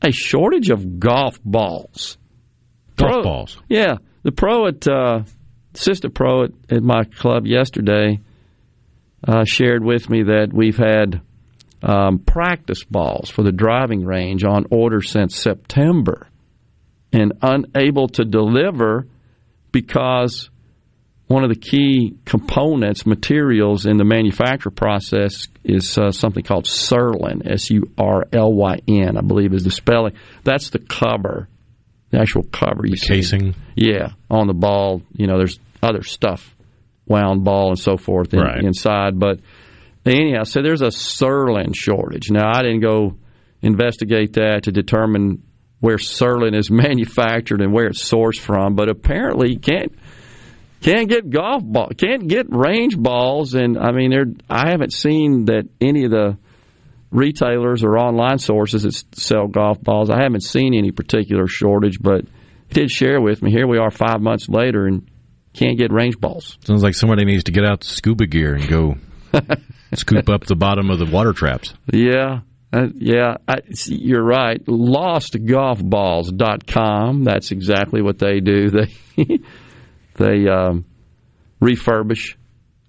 [0.00, 2.16] a shortage of golf balls?
[2.96, 3.58] Golf Pro- balls.
[3.68, 5.22] Yeah, the pro at uh,
[5.78, 8.20] assistant pro at, at my club yesterday
[9.26, 11.20] uh, shared with me that we've had
[11.82, 16.26] um, practice balls for the driving range on order since September
[17.12, 19.06] and unable to deliver
[19.72, 20.50] because
[21.28, 27.48] one of the key components, materials in the manufacture process is uh, something called Surlyn,
[27.50, 30.14] S U R L Y N, I believe is the spelling.
[30.42, 31.48] That's the cover,
[32.10, 32.86] the actual cover.
[32.86, 33.14] You The see.
[33.14, 33.54] casing?
[33.76, 35.02] Yeah, on the ball.
[35.12, 36.54] You know, there's other stuff,
[37.06, 38.62] wound ball and so forth in, Right.
[38.62, 39.18] inside.
[39.18, 39.40] But
[40.06, 42.30] anyhow, so there's a Surlyn shortage.
[42.30, 43.14] Now, I didn't go
[43.62, 45.42] investigate that to determine
[45.80, 49.92] where Surlyn is manufactured and where it's sourced from, but apparently you can't
[50.80, 55.46] can't get golf ball, can't get range balls, and I mean, there I haven't seen
[55.46, 56.38] that any of the
[57.10, 60.10] retailers or online sources that sell golf balls.
[60.10, 62.24] I haven't seen any particular shortage, but
[62.68, 63.50] he did share with me.
[63.50, 65.08] Here we are, five months later, and
[65.52, 66.58] can't get range balls.
[66.64, 68.96] Sounds like somebody needs to get out scuba gear and go
[69.94, 71.72] scoop up the bottom of the water traps.
[71.92, 72.40] Yeah.
[72.70, 74.62] Uh, yeah, I, you're right.
[74.66, 77.24] LostGolfBalls.com.
[77.24, 78.70] That's exactly what they do.
[79.16, 79.38] They
[80.14, 80.84] they um,
[81.60, 82.36] refurbish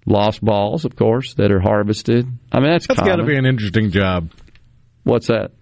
[0.06, 2.26] lost balls, of course, that are harvested.
[2.52, 4.30] I mean, that's That's got to be an interesting job.
[5.04, 5.52] What's that?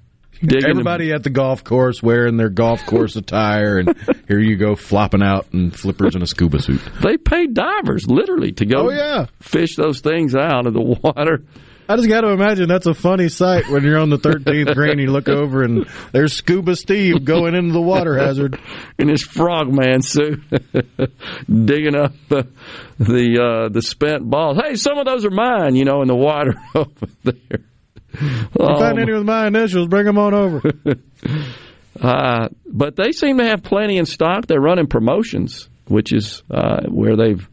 [0.43, 3.95] Everybody at the golf course wearing their golf course attire, and
[4.29, 6.81] here you go flopping out in flippers and a scuba suit.
[7.03, 9.27] They pay divers literally to go Oh, yeah.
[9.41, 11.43] fish those things out of the water.
[11.91, 14.91] I just got to imagine that's a funny sight when you're on the 13th green.
[14.91, 18.61] And you look over and there's Scuba Steve going into the water hazard
[18.99, 20.43] in his frogman suit,
[21.49, 22.47] digging up the
[22.99, 24.59] the, uh, the spent balls.
[24.63, 25.77] Hey, some of those are mine.
[25.77, 27.61] You know, in the water over there.
[28.13, 30.63] If you find Um, any with my initials, bring them on over.
[32.01, 34.47] Uh, but they seem to have plenty in stock.
[34.47, 37.49] They're running promotions, which is uh, where they've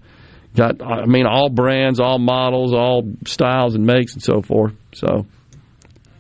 [0.56, 4.74] got, I mean, all brands, all models, all styles and makes and so forth.
[4.94, 5.26] So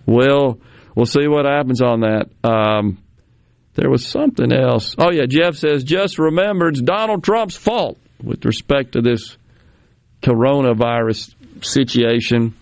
[0.07, 0.59] we'll
[0.95, 2.29] we'll see what happens on that.
[2.43, 2.97] Um,
[3.75, 4.95] there was something else.
[4.97, 9.37] Oh yeah, Jeff says just remember it's Donald Trump's fault with respect to this
[10.23, 12.55] coronavirus situation.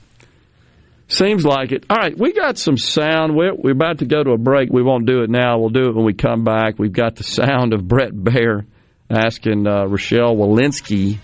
[1.13, 1.85] Seems like it.
[1.91, 3.35] All right, we got some sound.
[3.35, 4.71] We're, we're about to go to a break.
[4.71, 5.59] We won't do it now.
[5.59, 6.79] We'll do it when we come back.
[6.79, 8.65] We've got the sound of Bret Baier
[9.11, 11.19] asking uh, Rochelle Walensky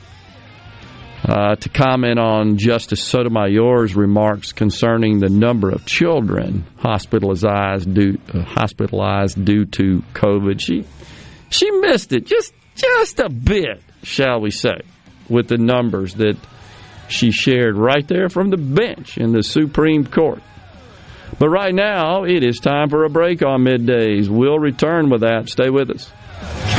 [1.27, 8.43] uh, to comment on Justice Sotomayor's remarks concerning the number of children hospitalized due uh,
[8.43, 10.59] hospitalized due to COVID.
[10.59, 10.85] She
[11.49, 14.81] she missed it just just a bit, shall we say,
[15.27, 16.37] with the numbers that
[17.09, 20.41] she shared right there from the bench in the Supreme Court.
[21.37, 24.29] But right now, it is time for a break on middays.
[24.29, 25.49] We'll return with that.
[25.49, 26.78] Stay with us.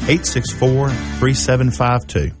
[0.07, 2.40] 864 3752.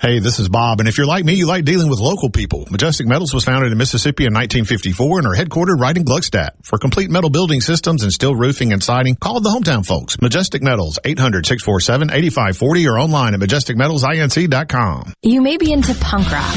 [0.00, 2.66] Hey, this is Bob, and if you're like me, you like dealing with local people.
[2.68, 6.50] Majestic Metals was founded in Mississippi in 1954 and are headquartered right in Gluckstadt.
[6.62, 10.20] For complete metal building systems and steel roofing and siding, call the hometown folks.
[10.20, 15.12] Majestic Metals, 800-647-8540 or online at majesticmetalsinc.com.
[15.22, 16.54] You may be into punk rock,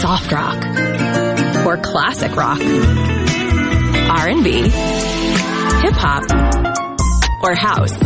[0.00, 0.64] soft rock,
[1.66, 2.60] or classic rock,
[4.10, 6.22] R&B, hip hop,
[7.42, 7.98] or house,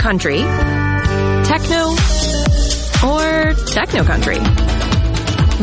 [0.00, 0.38] country,
[1.44, 1.94] techno,
[3.02, 4.38] or techno country.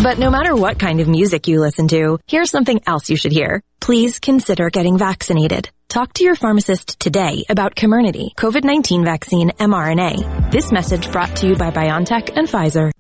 [0.02, 3.32] But no matter what kind of music you listen to, here's something else you should
[3.34, 3.62] hear.
[3.80, 5.70] Please consider getting vaccinated.
[5.90, 10.50] Talk to your pharmacist today about Comirnaty, COVID-19 vaccine mRNA.
[10.52, 12.92] This message brought to you by BioNTech and Pfizer.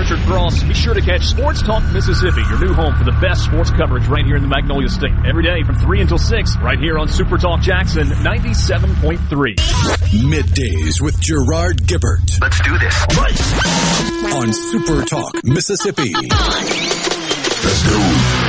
[0.00, 0.62] Hey, it's Richard Cross.
[0.64, 4.06] Be sure to catch Sports Talk Mississippi, your new home for the best sports coverage
[4.06, 5.12] right here in the Magnolia State.
[5.26, 9.18] Every day from 3 until 6, right here on Super Talk Jackson 97.3.
[10.24, 12.40] Middays with Gerard Gibert.
[12.40, 12.94] Let's do this.
[14.34, 16.12] On Super Talk Mississippi.
[17.62, 18.39] Let's go.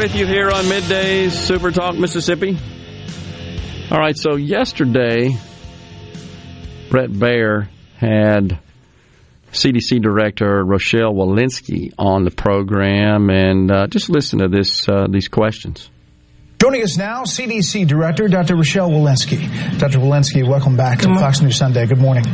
[0.00, 2.56] With you here on Middays Super Talk Mississippi.
[3.90, 5.36] All right, so yesterday,
[6.88, 7.68] Bret Baier
[7.98, 8.58] had
[9.52, 15.28] CDC Director Rochelle Walensky on the program, and uh, just listen to this uh, these
[15.28, 15.90] questions.
[16.58, 18.56] Joining us now, CDC Director Dr.
[18.56, 19.78] Rochelle Walensky.
[19.78, 19.98] Dr.
[19.98, 21.84] Walensky, welcome back to Fox News Sunday.
[21.84, 22.24] Good morning.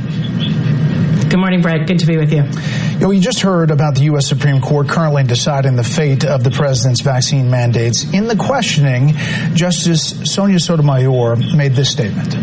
[1.29, 1.89] Good morning, Bret.
[1.89, 2.45] Good to be with you.
[2.45, 4.29] You, know, you just heard about the U.S.
[4.29, 8.05] Supreme Court currently deciding the fate of the president's vaccine mandates.
[8.13, 9.09] In the questioning,
[9.53, 12.37] Justice Sonia Sotomayor made this statement.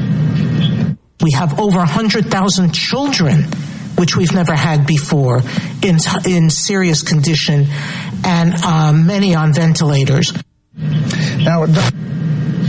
[1.21, 3.43] We have over 100,000 children,
[3.97, 5.41] which we've never had before,
[5.81, 5.97] in,
[6.27, 7.67] in serious condition,
[8.25, 10.33] and uh, many on ventilators.
[10.75, 11.65] Now,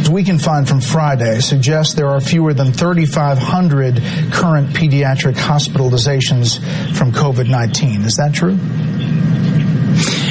[0.09, 3.97] we can find from Friday suggests there are fewer than 3,500
[4.33, 6.59] current pediatric hospitalizations
[6.97, 8.03] from COVID 19.
[8.03, 8.59] Is that true?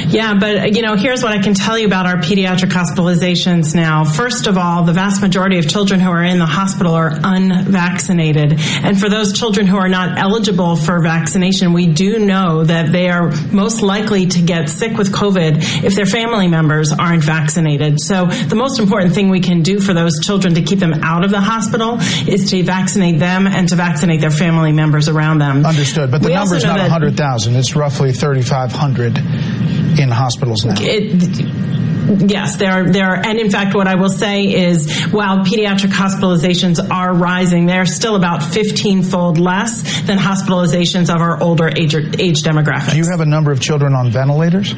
[0.08, 4.04] Yeah, but you know, here's what I can tell you about our pediatric hospitalizations now.
[4.04, 8.54] First of all, the vast majority of children who are in the hospital are unvaccinated.
[8.82, 13.08] And for those children who are not eligible for vaccination, we do know that they
[13.08, 18.00] are most likely to get sick with COVID if their family members aren't vaccinated.
[18.00, 21.24] So the most important thing we can do for those children to keep them out
[21.24, 21.98] of the hospital
[22.28, 25.64] is to vaccinate them and to vaccinate their family members around them.
[25.64, 26.10] Understood.
[26.10, 27.56] But the number is not 100,000.
[27.56, 30.74] It's roughly 3,500 in hospitals now.
[30.76, 35.38] It, yes, there are, there are, and in fact, what I will say is, while
[35.38, 41.68] pediatric hospitalizations are rising, they're still about 15 fold less than hospitalizations of our older
[41.68, 42.92] age, age demographic.
[42.92, 44.74] Do you have a number of children on ventilators?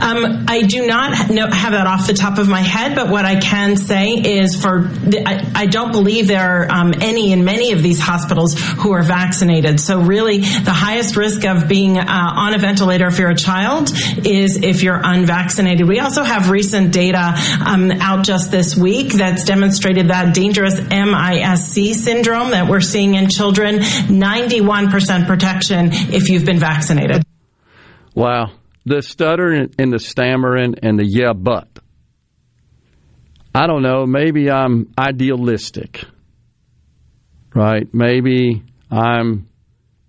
[0.00, 3.24] Um, I do not know, have that off the top of my head, but what
[3.24, 7.44] I can say is for the, I, I don't believe there are um, any in
[7.44, 9.80] many of these hospitals who are vaccinated.
[9.80, 13.90] So really, the highest risk of being uh, on a ventilator if you're a child
[14.26, 15.86] is if you're unvaccinated.
[15.86, 17.34] We also have recent data
[17.64, 23.28] um, out just this week that's demonstrated that dangerous MISC syndrome that we're seeing in
[23.28, 27.22] children, 91% protection if you've been vaccinated.
[28.14, 28.52] Wow.
[28.86, 31.68] The stuttering and the stammering and the yeah, but.
[33.54, 34.04] I don't know.
[34.04, 36.04] Maybe I'm idealistic,
[37.54, 37.86] right?
[37.94, 39.48] Maybe I'm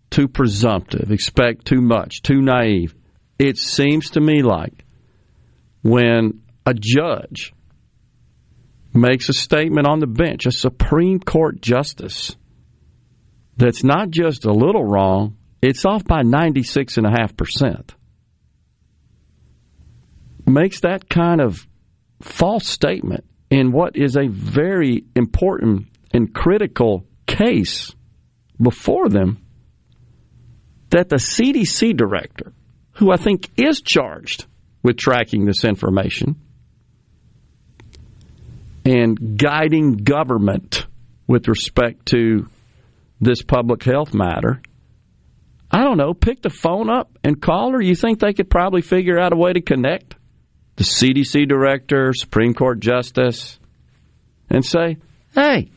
[0.10, 2.96] too presumptive, expect too much, too naive.
[3.38, 4.84] It seems to me like
[5.82, 7.54] when a judge
[8.94, 12.36] makes a statement on the bench, a Supreme Court justice,
[13.58, 17.92] that's not just a little wrong, it's off by 96.5%.
[20.48, 21.68] Makes that kind of
[22.22, 27.94] false statement in what is a very important and critical case
[28.62, 29.42] before them
[30.90, 32.54] that the CDC director,
[32.94, 34.46] who I think is charged
[34.82, 36.36] with tracking this information
[38.86, 40.86] and guiding government
[41.28, 42.48] with respect to
[43.20, 44.62] this public health matter,
[45.72, 47.82] I don't know, pick the phone up and call her.
[47.82, 50.15] You think they could probably figure out a way to connect
[50.76, 53.60] the CDC director, Supreme Court justice,
[54.50, 54.98] and say,
[55.34, 55.72] hey,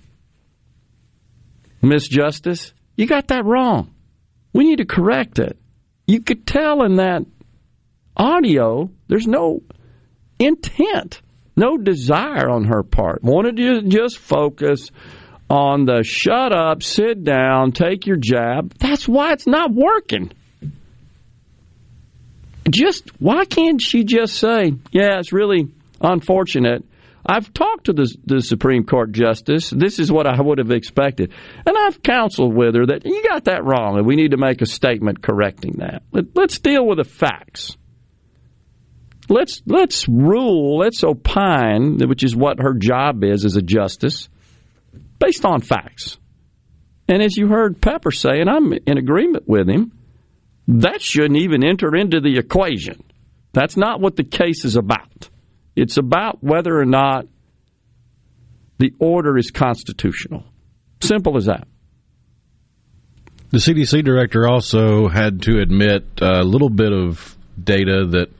[1.82, 3.94] Miss Justice, you got that wrong.
[4.52, 5.58] We need to correct it.
[6.06, 7.24] You could tell in that
[8.16, 9.62] audio there's no
[10.38, 11.22] intent,
[11.56, 13.22] no desire on her part.
[13.22, 14.90] Wanted to just focus
[15.48, 18.74] on the shut up, sit down, take your jab.
[18.78, 20.32] That's why it's not working.
[22.70, 25.68] Just why can't she just say, "Yeah, it's really
[26.00, 26.84] unfortunate.
[27.26, 29.68] I've talked to the, the Supreme Court justice.
[29.70, 31.32] This is what I would have expected.
[31.66, 34.62] And I've counseled with her that you got that wrong and we need to make
[34.62, 36.02] a statement correcting that.
[36.10, 37.76] Let, let's deal with the facts.
[39.28, 44.30] Let's let's rule, let's opine, which is what her job is as a justice,
[45.18, 46.16] based on facts.
[47.08, 49.92] And as you heard Pepper say, and I'm in agreement with him,
[50.68, 53.02] that shouldn't even enter into the equation.
[53.52, 55.30] That's not what the case is about.
[55.74, 57.26] It's about whether or not
[58.78, 60.44] the order is constitutional.
[61.00, 61.66] Simple as that.
[63.50, 68.30] The CDC director also had to admit a little bit of data that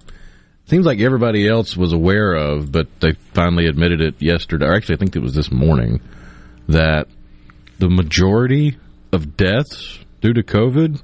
[0.66, 4.66] seems like everybody else was aware of, but they finally admitted it yesterday.
[4.66, 6.00] Or actually, I think it was this morning
[6.68, 7.06] that
[7.78, 8.76] the majority
[9.12, 11.00] of deaths due to COVID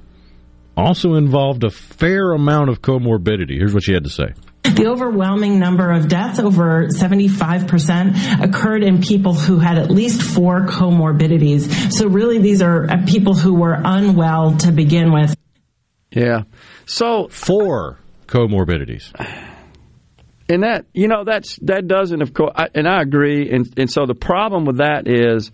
[0.77, 3.57] also involved a fair amount of comorbidity.
[3.57, 4.33] Here's what she had to say.
[4.63, 10.65] The overwhelming number of deaths, over 75%, occurred in people who had at least four
[10.65, 11.93] comorbidities.
[11.93, 15.35] So really these are uh, people who were unwell to begin with.
[16.11, 16.43] Yeah.
[16.85, 19.13] So four comorbidities.
[20.49, 23.89] And that, you know, that's that doesn't of course I, and I agree and and
[23.89, 25.51] so the problem with that is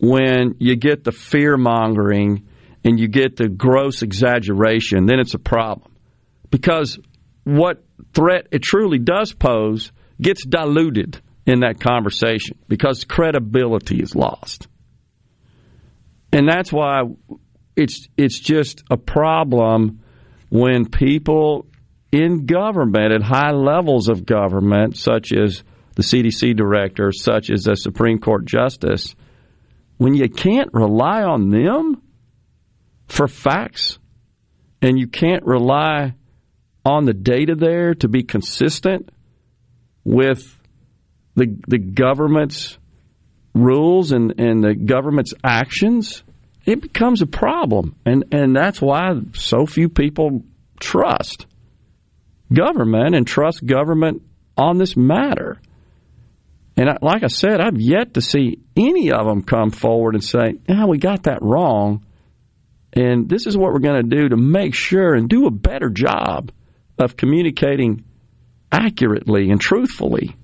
[0.00, 2.47] when you get the fear mongering
[2.84, 5.92] and you get the gross exaggeration, then it's a problem.
[6.50, 6.98] Because
[7.44, 7.84] what
[8.14, 14.68] threat it truly does pose gets diluted in that conversation because credibility is lost.
[16.32, 17.02] And that's why
[17.74, 20.02] it's it's just a problem
[20.50, 21.66] when people
[22.12, 25.62] in government at high levels of government such as
[25.94, 29.14] the CDC director, such as a Supreme Court justice,
[29.96, 32.02] when you can't rely on them
[33.08, 33.98] for facts
[34.80, 36.14] and you can't rely
[36.84, 39.10] on the data there to be consistent
[40.04, 40.56] with
[41.34, 42.78] the the government's
[43.54, 46.22] rules and, and the government's actions,
[46.64, 47.96] it becomes a problem.
[48.06, 50.42] And and that's why so few people
[50.80, 51.46] trust
[52.52, 54.22] government and trust government
[54.56, 55.60] on this matter.
[56.76, 60.54] And like I said, I've yet to see any of them come forward and say,
[60.68, 62.04] "Yeah, we got that wrong."
[62.98, 65.88] And this is what we're going to do to make sure and do a better
[65.88, 66.50] job
[66.98, 68.04] of communicating
[68.72, 70.34] accurately and truthfully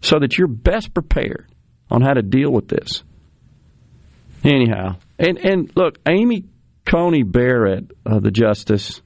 [0.00, 1.48] so that you're best prepared
[1.90, 3.02] on how to deal with this.
[4.44, 6.44] Anyhow, and, and look, Amy
[6.86, 9.02] Coney Barrett, uh, the justice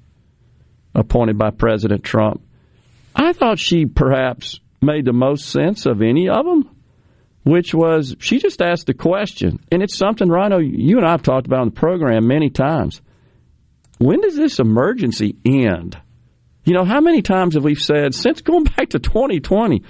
[0.94, 2.43] appointed by President Trump,
[3.16, 6.69] I thought she perhaps made the most sense of any of them,
[7.44, 11.22] which was she just asked the question, and it's something, Rhino, you and I have
[11.22, 13.00] talked about on the program many times.
[13.98, 15.96] When does this emergency end?
[16.64, 19.82] You know, how many times have we said since going back to 2020?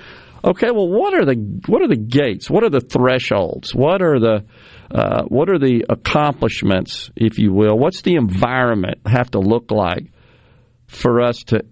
[0.44, 1.35] Okay, well, what are the
[1.66, 2.51] what are the gates?
[2.51, 3.74] What are the thresholds?
[3.74, 4.44] What are the
[4.90, 7.78] uh, what are the accomplishments, if you will?
[7.78, 10.12] What's the environment have to look like
[10.86, 11.64] for us to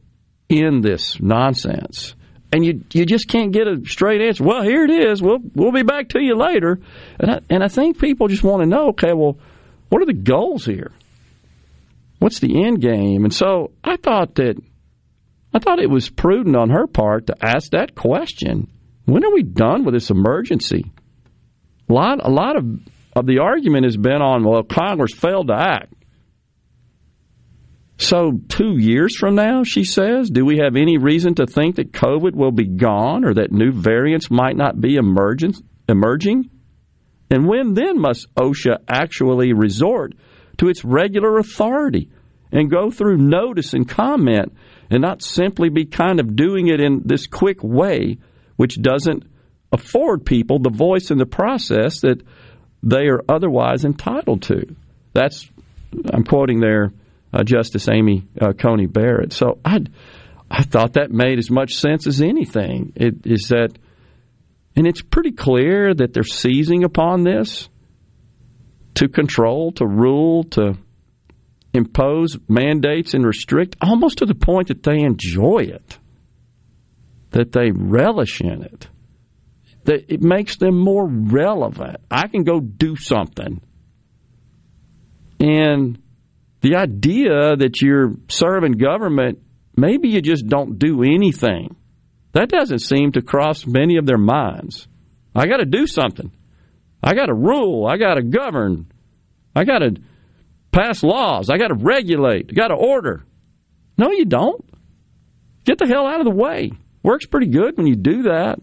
[0.48, 2.14] end this nonsense?
[2.52, 4.44] And you you just can't get a straight answer.
[4.44, 5.22] Well, here it is.
[5.22, 6.78] We'll we'll be back to you later.
[7.18, 8.88] And I, and I think people just want to know.
[8.88, 9.38] Okay, well,
[9.88, 10.92] what are the goals here?
[12.18, 13.24] What's the end game?
[13.24, 14.62] And so I thought that
[15.54, 18.68] I thought it was prudent on her part to ask that question.
[19.04, 20.90] When are we done with this emergency?
[21.88, 22.64] A lot, a lot of,
[23.14, 25.92] of the argument has been on, well, Congress failed to act.
[28.02, 31.92] So, two years from now, she says, do we have any reason to think that
[31.92, 36.50] COVID will be gone or that new variants might not be emerging?
[37.30, 40.14] And when then must OSHA actually resort
[40.58, 42.10] to its regular authority
[42.50, 44.52] and go through notice and comment
[44.90, 48.18] and not simply be kind of doing it in this quick way,
[48.56, 49.22] which doesn't
[49.70, 52.20] afford people the voice in the process that
[52.82, 54.74] they are otherwise entitled to.
[55.12, 55.48] That's
[56.12, 56.90] I'm quoting there
[57.32, 59.32] uh, Justice Amy uh, Coney Barrett.
[59.32, 59.80] So I
[60.50, 62.92] I thought that made as much sense as anything.
[62.94, 63.70] It is that,
[64.76, 67.70] and it's pretty clear that they're seizing upon this
[68.96, 70.76] to control, to rule, to
[71.72, 75.98] impose mandates and restrict almost to the point that they enjoy it,
[77.30, 78.88] that they relish in it,
[79.84, 81.96] that it makes them more relevant.
[82.10, 83.62] I can go do something.
[85.40, 86.01] And
[86.62, 89.40] the idea that you're serving government,
[89.76, 91.76] maybe you just don't do anything.
[92.32, 94.88] That doesn't seem to cross many of their minds.
[95.34, 96.32] I got to do something.
[97.02, 97.86] I got to rule.
[97.86, 98.90] I got to govern.
[99.54, 99.96] I got to
[100.70, 101.50] pass laws.
[101.50, 102.50] I got to regulate.
[102.50, 103.24] I got to order.
[103.98, 104.64] No, you don't.
[105.64, 106.72] Get the hell out of the way.
[107.02, 108.60] Works pretty good when you do that.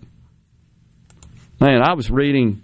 [1.59, 2.61] Man, I was reading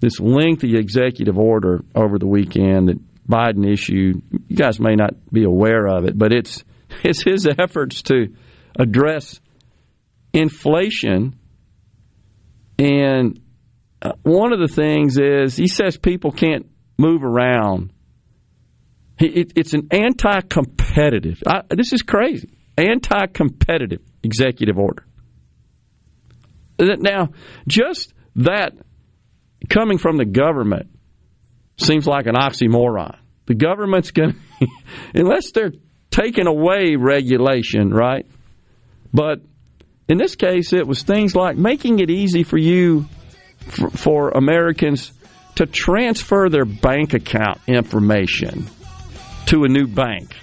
[0.00, 2.98] this lengthy executive order over the weekend that
[3.28, 4.22] Biden issued.
[4.48, 6.64] You guys may not be aware of it, but it's
[7.04, 8.34] it's his efforts to
[8.78, 9.40] address
[10.32, 11.38] inflation.
[12.78, 13.40] And
[14.00, 17.92] uh, one of the things is he says people can't move around.
[19.18, 21.42] It, it's an anti-competitive.
[21.44, 22.50] I, this is crazy.
[22.76, 25.04] Anti-competitive executive order.
[26.78, 27.30] Now,
[27.66, 28.74] just that
[29.68, 30.88] coming from the government
[31.78, 33.16] seems like an oxymoron.
[33.46, 34.66] The government's going to,
[35.14, 35.72] unless they're
[36.10, 38.26] taking away regulation, right?
[39.12, 39.40] But
[40.08, 43.06] in this case, it was things like making it easy for you,
[43.58, 45.12] for, for Americans,
[45.56, 48.66] to transfer their bank account information
[49.46, 50.36] to a new bank.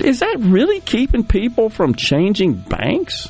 [0.00, 3.28] Is that really keeping people from changing banks?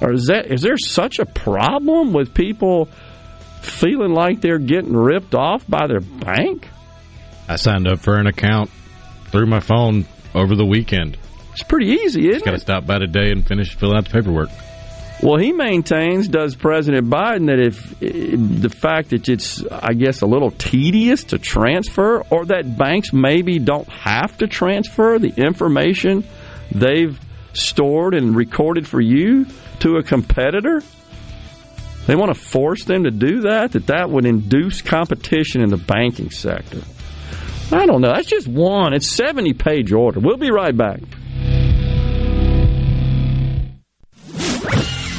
[0.00, 2.88] Or is that is there such a problem with people
[3.60, 6.68] feeling like they're getting ripped off by their bank?
[7.48, 8.70] I signed up for an account
[9.26, 11.18] through my phone over the weekend.
[11.52, 12.32] It's pretty easy, isn't it?
[12.32, 14.50] Just got to stop by today and finish filling out the paperwork.
[15.22, 20.22] Well, he maintains, does President Biden, that if eh, the fact that it's, I guess,
[20.22, 26.24] a little tedious to transfer, or that banks maybe don't have to transfer the information
[26.70, 27.20] they've
[27.52, 29.44] stored and recorded for you
[29.80, 30.82] to a competitor,
[32.06, 35.76] they want to force them to do that, that that would induce competition in the
[35.76, 36.80] banking sector.
[37.72, 38.12] I don't know.
[38.12, 38.94] That's just one.
[38.94, 40.18] It's 70 page order.
[40.18, 41.00] We'll be right back.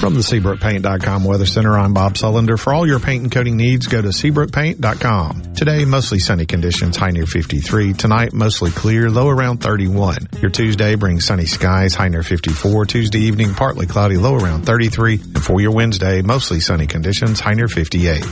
[0.01, 2.59] From the SeabrookPaint.com Weather Center, I'm Bob Sullender.
[2.59, 5.53] For all your paint and coating needs, go to SeabrookPaint.com.
[5.53, 7.93] Today, mostly sunny conditions, high near 53.
[7.93, 10.29] Tonight, mostly clear, low around 31.
[10.41, 12.87] Your Tuesday brings sunny skies, high near 54.
[12.87, 15.21] Tuesday evening, partly cloudy, low around 33.
[15.21, 18.25] And for your Wednesday, mostly sunny conditions, high near 58.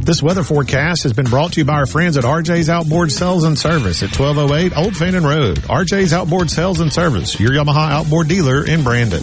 [0.00, 3.44] This weather forecast has been brought to you by our friends at RJ's Outboard Sales
[3.44, 5.58] and Service at 1208 Old Fannin Road.
[5.58, 9.22] RJ's Outboard Sales and Service, your Yamaha outboard dealer in Brandon.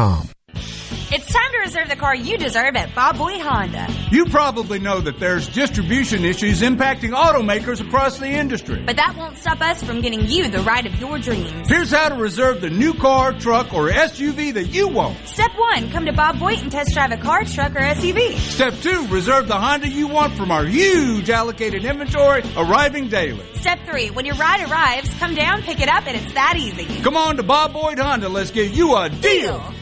[1.13, 3.85] It's time to reserve the car you deserve at Bob Boyd Honda.
[4.11, 8.81] You probably know that there's distribution issues impacting automakers across the industry.
[8.83, 11.69] But that won't stop us from getting you the ride of your dreams.
[11.69, 15.17] Here's how to reserve the new car, truck, or SUV that you want.
[15.27, 18.37] Step one, come to Bob Boyd and test drive a car, truck, or SUV.
[18.37, 23.45] Step two, reserve the Honda you want from our huge allocated inventory arriving daily.
[23.55, 27.01] Step three, when your ride arrives, come down, pick it up, and it's that easy.
[27.01, 28.29] Come on to Bob Boyd Honda.
[28.29, 29.59] Let's give you a deal.
[29.59, 29.73] deal.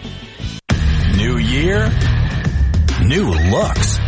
[1.19, 1.89] New year,
[3.03, 3.99] new looks.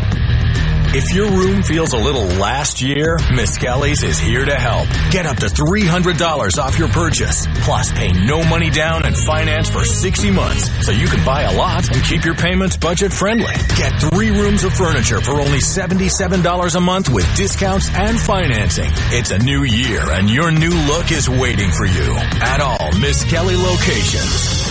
[0.95, 4.87] If your room feels a little last year, Miss Kelly's is here to help.
[5.11, 7.47] Get up to $300 off your purchase.
[7.65, 11.53] Plus, pay no money down and finance for 60 months so you can buy a
[11.53, 13.55] lot and keep your payments budget friendly.
[13.75, 18.89] Get three rooms of furniture for only $77 a month with discounts and financing.
[19.11, 23.29] It's a new year and your new look is waiting for you at all Miss
[23.29, 24.70] Kelly locations.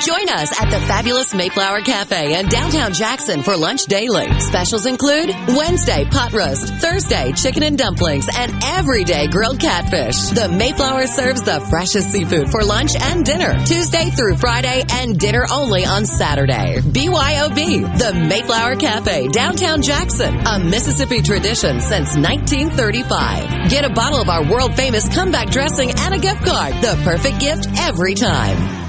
[0.00, 4.40] Join us at the fabulous Mayflower Cafe in downtown Jackson for lunch daily.
[4.40, 10.30] Specials include Wednesday pot roast, Thursday chicken and dumplings, and everyday grilled catfish.
[10.30, 15.46] The Mayflower serves the freshest seafood for lunch and dinner, Tuesday through Friday, and dinner
[15.52, 16.80] only on Saturday.
[16.80, 23.68] BYOB, the Mayflower Cafe, downtown Jackson, a Mississippi tradition since 1935.
[23.70, 26.72] Get a bottle of our world famous comeback dressing and a gift card.
[26.76, 28.82] The perfect gift every time.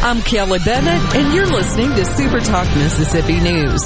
[0.00, 3.84] I'm Kelly Bennett, and you're listening to Super Talk Mississippi News.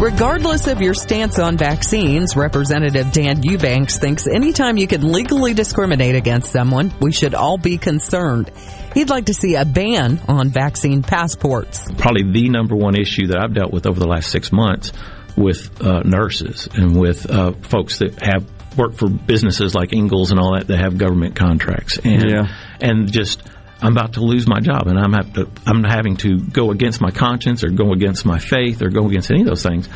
[0.00, 6.16] Regardless of your stance on vaccines, Representative Dan Eubanks thinks anytime you can legally discriminate
[6.16, 8.50] against someone, we should all be concerned.
[8.94, 11.86] He'd like to see a ban on vaccine passports.
[11.96, 14.92] Probably the number one issue that I've dealt with over the last six months
[15.36, 18.44] with uh, nurses and with uh, folks that have
[18.76, 22.48] worked for businesses like Ingalls and all that that have government contracts and Yeah.
[22.80, 23.42] and just
[23.82, 27.10] I'm about to lose my job and I'm to, I'm having to go against my
[27.10, 29.88] conscience or go against my faith or go against any of those things.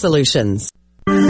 [0.01, 0.70] solutions.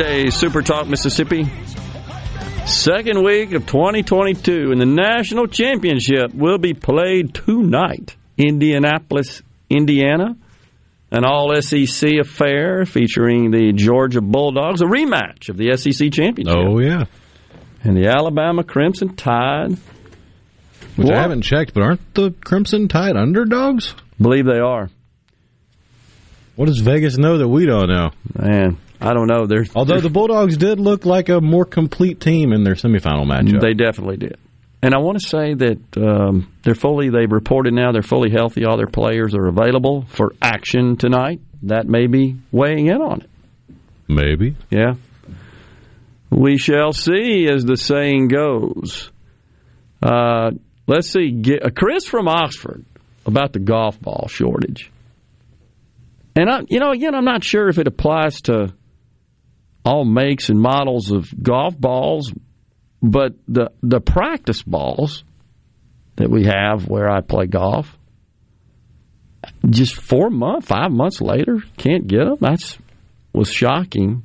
[0.00, 1.44] Midday Super Talk Mississippi.
[2.64, 8.16] Second week of 2022, and the national championship will be played tonight.
[8.38, 10.36] Indianapolis, Indiana.
[11.10, 16.56] An all SEC affair featuring the Georgia Bulldogs, a rematch of the SEC championship.
[16.56, 17.04] Oh, yeah.
[17.84, 19.72] And the Alabama Crimson Tide.
[20.96, 21.14] Which What?
[21.14, 23.94] I haven't checked, but aren't the Crimson Tide underdogs?
[24.18, 24.88] Believe they are.
[26.56, 28.10] What does Vegas know that we don't know?
[28.38, 29.46] Man, I don't know.
[29.74, 33.60] Although the Bulldogs did look like a more complete team in their semifinal matchup.
[33.60, 34.38] They definitely did.
[34.82, 38.64] And I want to say that um, they're fully, they've reported now they're fully healthy.
[38.64, 41.40] All their players are available for action tonight.
[41.64, 43.30] That may be weighing in on it.
[44.08, 44.56] Maybe.
[44.70, 44.94] Yeah.
[46.30, 49.10] We shall see, as the saying goes.
[50.02, 50.52] Uh,
[50.86, 51.30] let's see.
[51.30, 52.84] Get, uh, Chris from Oxford
[53.26, 54.90] about the golf ball shortage.
[56.36, 58.72] And I, you know, again, I'm not sure if it applies to
[59.84, 62.32] all makes and models of golf balls,
[63.02, 65.24] but the the practice balls
[66.16, 67.96] that we have where I play golf,
[69.68, 72.38] just four months, five months later, can't get them.
[72.40, 72.78] That's
[73.32, 74.22] was shocking.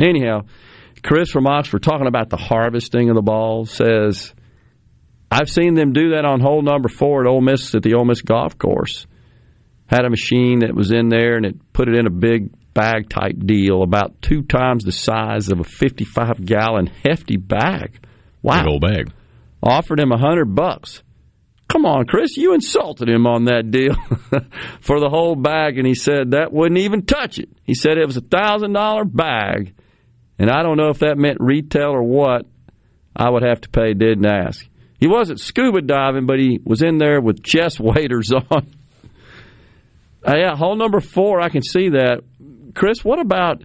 [0.00, 0.42] Anyhow,
[1.02, 4.32] Chris from Oxford talking about the harvesting of the balls says,
[5.30, 8.04] I've seen them do that on hole number four at Ole Miss at the Ole
[8.04, 9.06] Miss golf course.
[9.86, 13.08] Had a machine that was in there and it put it in a big bag
[13.08, 17.98] type deal, about two times the size of a 55 gallon hefty bag.
[18.40, 18.62] Wow.
[18.62, 19.12] Big old bag.
[19.60, 21.02] Offered him a hundred bucks.
[21.68, 23.94] Come on, Chris, you insulted him on that deal
[24.80, 27.50] for the whole bag, and he said that wouldn't even touch it.
[27.64, 29.74] He said it was a thousand dollar bag,
[30.38, 32.46] And I don't know if that meant retail or what.
[33.14, 34.64] I would have to pay, didn't ask.
[35.00, 38.72] He wasn't scuba diving, but he was in there with chest waders on.
[40.26, 42.22] Uh, yeah, hole number four, I can see that.
[42.78, 43.64] Chris, what about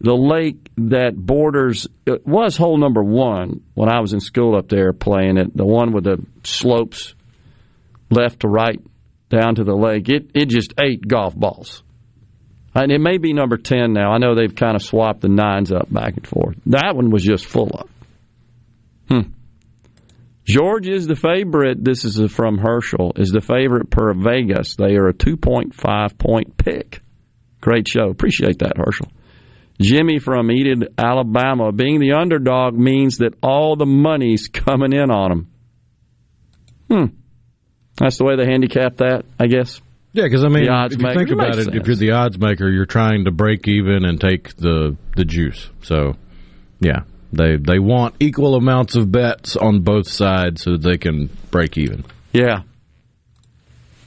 [0.00, 1.86] the lake that borders?
[2.06, 5.66] It was hole number one when I was in school up there playing it, the
[5.66, 7.14] one with the slopes
[8.08, 8.80] left to right
[9.28, 10.08] down to the lake.
[10.08, 11.82] It it just ate golf balls.
[12.74, 14.12] And it may be number 10 now.
[14.12, 16.56] I know they've kind of swapped the nines up back and forth.
[16.64, 17.90] That one was just full of.
[19.10, 19.30] Hmm.
[20.46, 21.84] George is the favorite.
[21.84, 23.12] This is from Herschel.
[23.16, 24.76] Is the favorite per Vegas.
[24.76, 27.03] They are a 2.5 point pick.
[27.64, 28.10] Great show.
[28.10, 29.08] Appreciate that, Herschel.
[29.80, 31.72] Jimmy from Enid, Alabama.
[31.72, 35.48] Being the underdog means that all the money's coming in on them.
[36.90, 37.16] Hmm.
[37.96, 39.80] That's the way they handicap that, I guess.
[40.12, 42.68] Yeah, because I mean, if you think It about it, if you're the odds maker,
[42.68, 45.70] you're trying to break even and take the the juice.
[45.80, 46.16] So,
[46.80, 51.30] yeah, they they want equal amounts of bets on both sides so that they can
[51.50, 52.04] break even.
[52.34, 52.60] Yeah,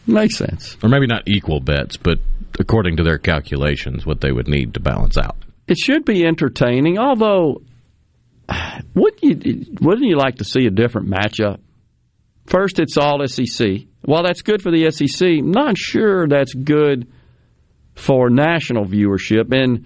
[0.05, 0.77] makes sense.
[0.83, 2.19] Or maybe not equal bets, but
[2.59, 5.37] according to their calculations, what they would need to balance out.
[5.67, 7.61] It should be entertaining, although
[8.95, 11.59] wouldn't you wouldn't you like to see a different matchup?
[12.45, 13.67] First, it's all SEC.
[14.03, 17.11] While that's good for the SEC, not sure that's good
[17.95, 19.51] for national viewership.
[19.51, 19.85] And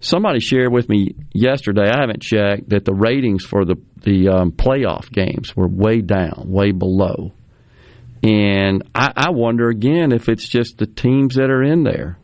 [0.00, 1.88] somebody shared with me yesterday.
[1.88, 6.46] I haven't checked that the ratings for the the um, playoff games were way down,
[6.48, 7.32] way below.
[8.24, 12.18] And I, I wonder again if it's just the teams that are in there.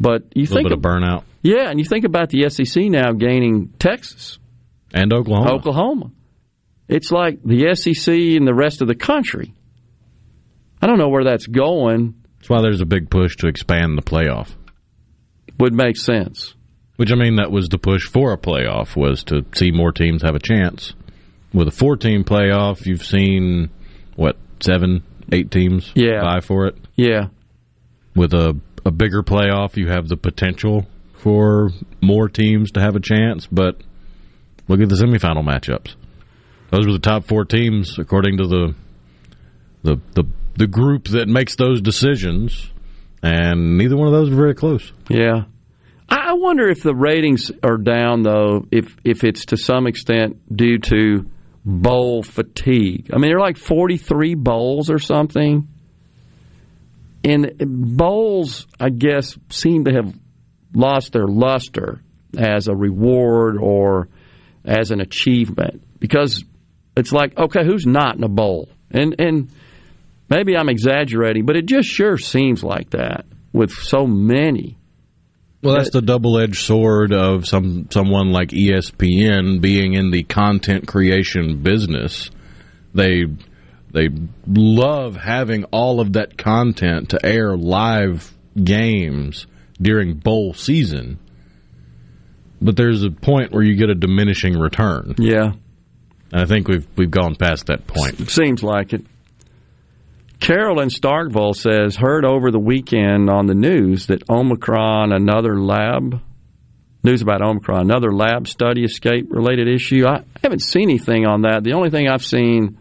[0.00, 1.22] But you A little think bit of burnout.
[1.42, 4.38] yeah, and you think about the SEC now gaining Texas,
[4.92, 5.52] and Oklahoma.
[5.54, 6.10] Oklahoma.
[6.88, 9.54] It's like the SEC and the rest of the country.
[10.82, 12.14] I don't know where that's going.
[12.38, 14.54] That's why there's a big push to expand the playoff.
[15.60, 16.54] Would make sense.
[16.96, 20.22] Which I mean, that was the push for a playoff was to see more teams
[20.22, 20.94] have a chance.
[21.52, 23.70] With a four-team playoff, you've seen
[24.16, 25.02] what seven,
[25.32, 26.20] eight teams Yeah.
[26.22, 26.76] vie for it.
[26.96, 27.28] Yeah.
[28.14, 33.00] With a a bigger playoff, you have the potential for more teams to have a
[33.00, 33.46] chance.
[33.46, 33.80] But
[34.68, 35.94] look at the semifinal matchups;
[36.70, 38.74] those were the top four teams according to the
[39.82, 40.24] the the,
[40.56, 42.70] the group that makes those decisions,
[43.22, 44.92] and neither one of those were very close.
[45.08, 45.44] Yeah.
[46.08, 50.36] I I wonder if the ratings are down though, if if it's to some extent
[50.54, 51.26] due to
[51.68, 53.10] bowl fatigue.
[53.12, 55.68] I mean, there are like 43 bowls or something.
[57.22, 60.14] And bowls, I guess, seem to have
[60.72, 62.00] lost their luster
[62.38, 64.08] as a reward or
[64.64, 66.42] as an achievement because
[66.96, 68.70] it's like, okay, who's not in a bowl?
[68.90, 69.50] And and
[70.30, 74.77] maybe I'm exaggerating, but it just sure seems like that with so many.
[75.62, 81.62] Well, that's the double-edged sword of some someone like ESPN being in the content creation
[81.62, 82.30] business.
[82.94, 83.24] They
[83.92, 84.08] they
[84.46, 88.32] love having all of that content to air live
[88.62, 89.46] games
[89.80, 91.18] during bowl season.
[92.60, 95.14] But there's a point where you get a diminishing return.
[95.18, 95.52] Yeah.
[96.32, 98.30] And I think we've we've gone past that point.
[98.30, 99.04] Seems like it.
[100.40, 106.20] Carol in Starkville says, heard over the weekend on the news that Omicron, another lab,
[107.02, 110.06] news about Omicron, another lab study escape related issue.
[110.06, 111.64] I haven't seen anything on that.
[111.64, 112.78] The only thing I've seen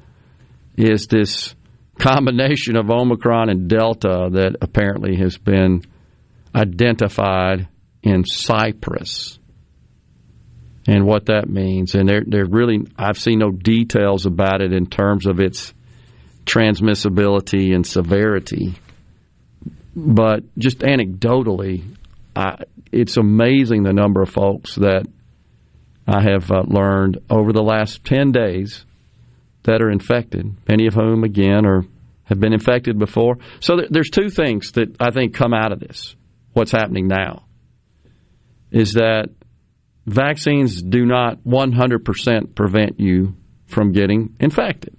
[0.77, 1.55] is this
[1.97, 5.81] combination of Omicron and Delta that apparently has been
[6.53, 7.67] identified
[8.03, 9.39] in Cyprus
[10.87, 11.95] and what that means.
[11.95, 15.73] And they're, they're really, I've seen no details about it in terms of its
[16.47, 18.75] transmissibility and severity.
[19.95, 21.95] But just anecdotally,
[22.35, 25.05] I, it's amazing the number of folks that
[26.07, 28.85] I have uh, learned over the last 10 days
[29.63, 31.83] that are infected, many of whom, again, are
[32.27, 33.37] have been infected before.
[33.61, 36.13] So there, there's two things that I think come out of this.
[36.51, 37.45] What's happening now
[38.69, 39.29] is that
[40.05, 44.96] vaccines do not 100% prevent you from getting infected.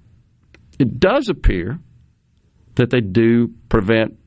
[0.79, 1.79] It does appear
[2.77, 4.19] that they do prevent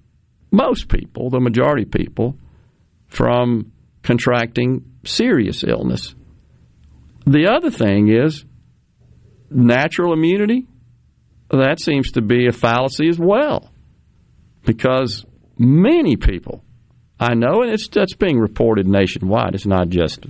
[0.51, 2.37] most people, the majority of people,
[3.07, 3.71] from
[4.03, 6.13] contracting serious illness.
[7.25, 8.43] The other thing is
[9.49, 10.67] natural immunity.
[11.49, 13.71] That seems to be a fallacy as well,
[14.65, 15.25] because
[15.57, 16.63] many people
[17.21, 19.53] I know, and it's that's being reported nationwide.
[19.53, 20.25] It's not just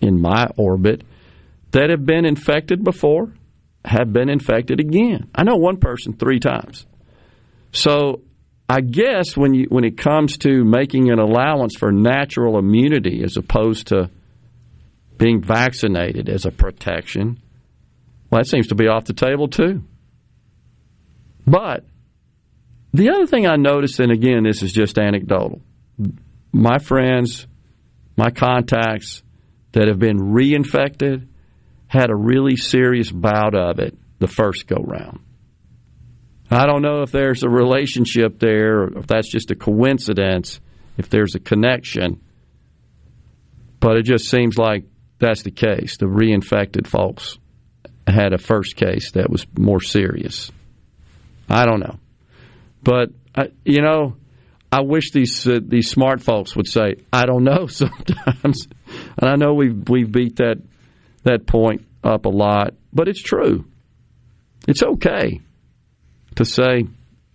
[0.00, 1.02] in my orbit
[1.72, 3.30] that have been infected before
[3.88, 5.30] have been infected again.
[5.34, 6.86] I know one person three times.
[7.72, 8.22] So
[8.68, 13.36] I guess when you when it comes to making an allowance for natural immunity as
[13.36, 14.10] opposed to
[15.16, 17.40] being vaccinated as a protection,
[18.30, 19.82] well, that seems to be off the table too.
[21.46, 21.84] But
[22.92, 25.62] the other thing I noticed, and again, this is just anecdotal,
[26.52, 27.46] my friends,
[28.16, 29.22] my contacts
[29.72, 31.26] that have been reinfected
[31.88, 35.20] had a really serious bout of it the first go round.
[36.50, 40.60] I don't know if there's a relationship there, if that's just a coincidence,
[40.96, 42.20] if there's a connection,
[43.80, 44.84] but it just seems like
[45.18, 45.98] that's the case.
[45.98, 47.38] The reinfected folks
[48.06, 50.50] had a first case that was more serious.
[51.48, 51.98] I don't know,
[52.82, 53.10] but
[53.64, 54.16] you know,
[54.72, 58.68] I wish these uh, these smart folks would say, "I don't know." Sometimes,
[59.18, 60.62] and I know we've we've beat that
[61.28, 63.64] that point up a lot, but it's true.
[64.66, 65.40] It's okay
[66.36, 66.84] to say,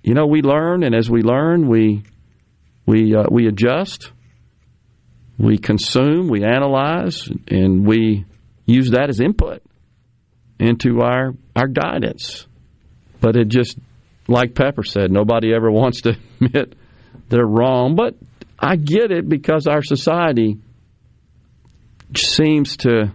[0.03, 2.03] you know, we learn, and as we learn, we
[2.85, 4.11] we uh, we adjust,
[5.37, 8.25] we consume, we analyze, and we
[8.65, 9.61] use that as input
[10.59, 12.45] into our our guidance.
[13.21, 13.77] But it just,
[14.27, 16.75] like Pepper said, nobody ever wants to admit
[17.29, 17.95] they're wrong.
[17.95, 18.15] But
[18.59, 20.57] I get it because our society
[22.15, 23.13] seems to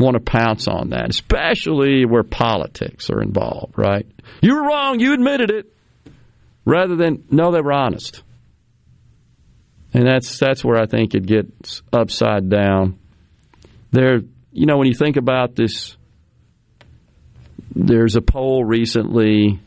[0.00, 4.06] want to pounce on that, especially where politics are involved, right?
[4.40, 5.72] You were wrong, you admitted it,
[6.64, 8.22] rather than, no, they were honest.
[9.92, 12.98] And that's that's where I think it gets upside down.
[13.90, 14.20] There,
[14.52, 15.96] you know, when you think about this,
[17.74, 19.60] there's a poll recently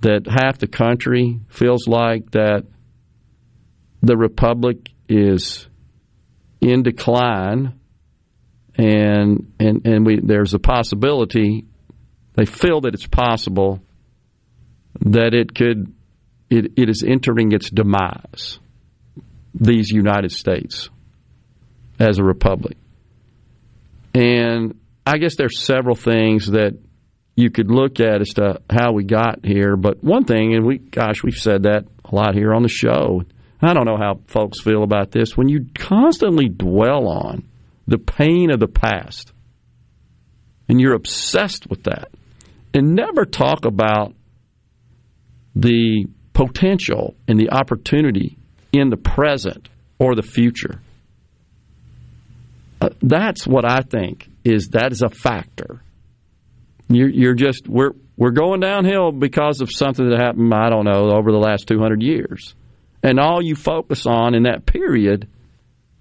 [0.00, 2.66] that half the country feels like that
[4.02, 5.66] the republic is
[6.60, 7.75] in decline
[8.76, 11.64] and and and we there's a possibility
[12.34, 13.80] they feel that it's possible
[15.00, 15.92] that it could
[16.50, 18.58] it, it is entering its demise
[19.54, 20.90] these United States
[21.98, 22.76] as a republic.
[24.14, 26.78] And I guess there's several things that
[27.34, 30.78] you could look at as to how we got here but one thing and we
[30.78, 33.22] gosh we've said that a lot here on the show
[33.60, 37.46] I don't know how folks feel about this when you constantly dwell on
[37.86, 39.32] the pain of the past.
[40.68, 42.10] And you're obsessed with that.
[42.74, 44.14] And never talk about
[45.54, 48.36] the potential and the opportunity
[48.72, 49.68] in the present
[49.98, 50.82] or the future.
[52.80, 55.80] Uh, that's what I think is that is a factor.
[56.88, 60.52] You're, you're just we're we're going downhill because of something that happened.
[60.52, 62.54] I don't know over the last 200 years,
[63.02, 65.28] and all you focus on in that period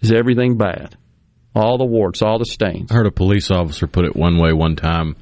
[0.01, 0.97] is everything bad
[1.55, 2.91] all the warts, all the stains.
[2.91, 5.15] I heard a police officer put it one way one time.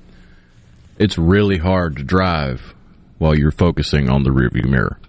[0.97, 2.73] It's really hard to drive
[3.19, 4.99] while you're focusing on the rearview mirror.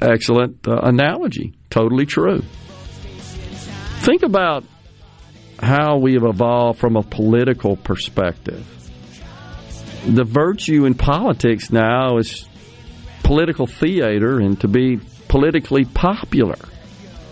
[0.00, 1.54] Excellent uh, analogy.
[1.70, 2.42] Totally true.
[4.00, 4.64] Think about
[5.58, 8.66] how we have evolved from a political perspective.
[10.06, 12.48] The virtue in politics now is
[13.22, 14.98] political theater and to be
[15.28, 16.56] politically popular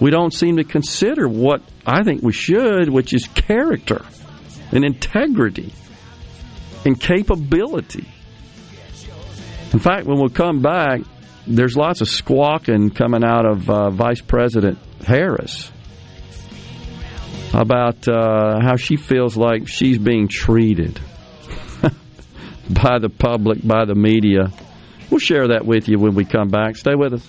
[0.01, 4.05] we don't seem to consider what I think we should, which is character
[4.73, 5.73] and integrity
[6.85, 8.09] and capability.
[9.73, 11.03] In fact, when we come back,
[11.47, 15.71] there's lots of squawking coming out of uh, Vice President Harris
[17.53, 21.01] about uh, how she feels like she's being treated
[22.71, 24.51] by the public, by the media.
[25.11, 26.77] We'll share that with you when we come back.
[26.77, 27.29] Stay with us.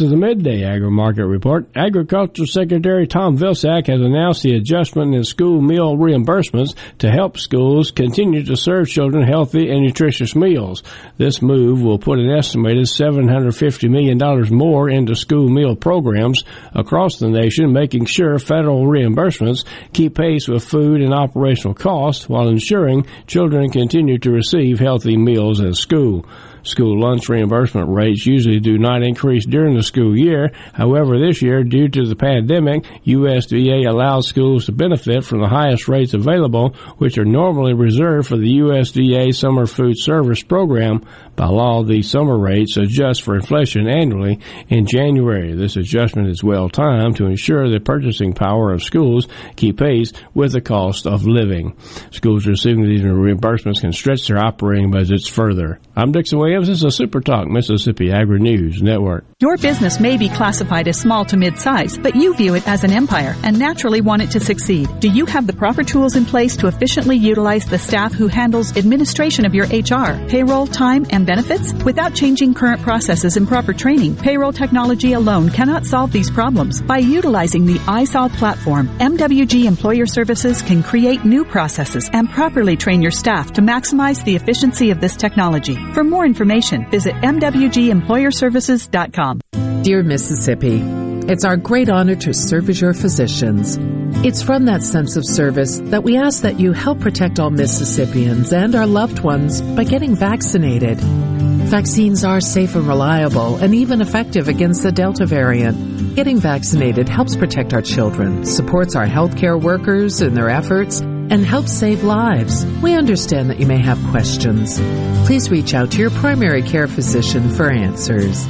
[0.00, 1.66] Is the midday agri market report.
[1.74, 7.90] Agriculture Secretary Tom Vilsack has announced the adjustment in school meal reimbursements to help schools
[7.90, 10.84] continue to serve children healthy and nutritious meals.
[11.16, 14.18] This move will put an estimated $750 million
[14.54, 16.44] more into school meal programs
[16.76, 22.46] across the nation, making sure federal reimbursements keep pace with food and operational costs while
[22.46, 26.24] ensuring children continue to receive healthy meals at school.
[26.68, 30.52] School lunch reimbursement rates usually do not increase during the school year.
[30.74, 35.88] However, this year, due to the pandemic, USDA allows schools to benefit from the highest
[35.88, 41.04] rates available, which are normally reserved for the USDA Summer Food Service Program.
[41.38, 45.54] By law, the summer rates adjust for inflation annually in January.
[45.54, 50.50] This adjustment is well timed to ensure the purchasing power of schools keep pace with
[50.50, 51.76] the cost of living.
[52.10, 55.78] Schools receiving these reimbursements can stretch their operating budgets further.
[55.94, 56.66] I'm Dixon Williams.
[56.66, 59.24] This is a Super Talk Mississippi Agri News Network.
[59.38, 62.90] Your business may be classified as small to mid-size, but you view it as an
[62.92, 64.88] empire and naturally want it to succeed.
[64.98, 68.76] Do you have the proper tools in place to efficiently utilize the staff who handles
[68.76, 71.72] administration of your HR, payroll, time, and benefits?
[71.84, 76.82] Without changing current processes and proper training, payroll technology alone cannot solve these problems.
[76.82, 83.00] By utilizing the iSolve platform, MWG Employer Services can create new processes and properly train
[83.02, 85.76] your staff to maximize the efficiency of this technology.
[85.92, 89.40] For more information, visit MWGEmployerServices.com.
[89.82, 93.76] Dear Mississippi, it's our great honor to serve as your physicians.
[94.24, 98.50] It's from that sense of service that we ask that you help protect all Mississippians
[98.50, 100.98] and our loved ones by getting vaccinated.
[100.98, 106.16] Vaccines are safe and reliable and even effective against the Delta variant.
[106.16, 111.72] Getting vaccinated helps protect our children, supports our healthcare workers in their efforts, and helps
[111.72, 112.64] save lives.
[112.82, 114.80] We understand that you may have questions.
[115.26, 118.46] Please reach out to your primary care physician for answers.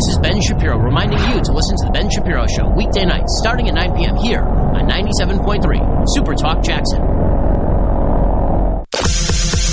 [0.00, 3.36] This is Ben Shapiro reminding you to listen to The Ben Shapiro Show weekday nights
[3.38, 4.16] starting at 9 p.m.
[4.16, 5.60] here on 97.3
[6.08, 7.02] Super Talk Jackson.
[7.02, 8.86] Are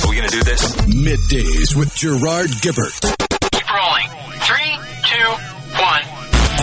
[0.09, 0.75] we going to do this?
[0.83, 2.99] Middays with Gerard Gibert
[3.53, 4.09] Keep rolling.
[4.43, 4.75] Three,
[5.07, 5.31] two,
[5.79, 6.03] one.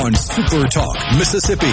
[0.04, 1.72] on Super Talk Mississippi.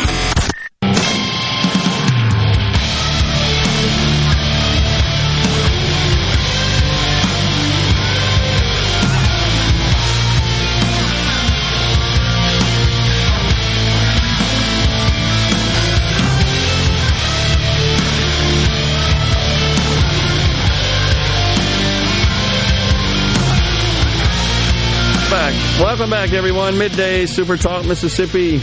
[25.79, 26.77] Welcome back, everyone.
[26.77, 28.61] Midday Super Talk Mississippi.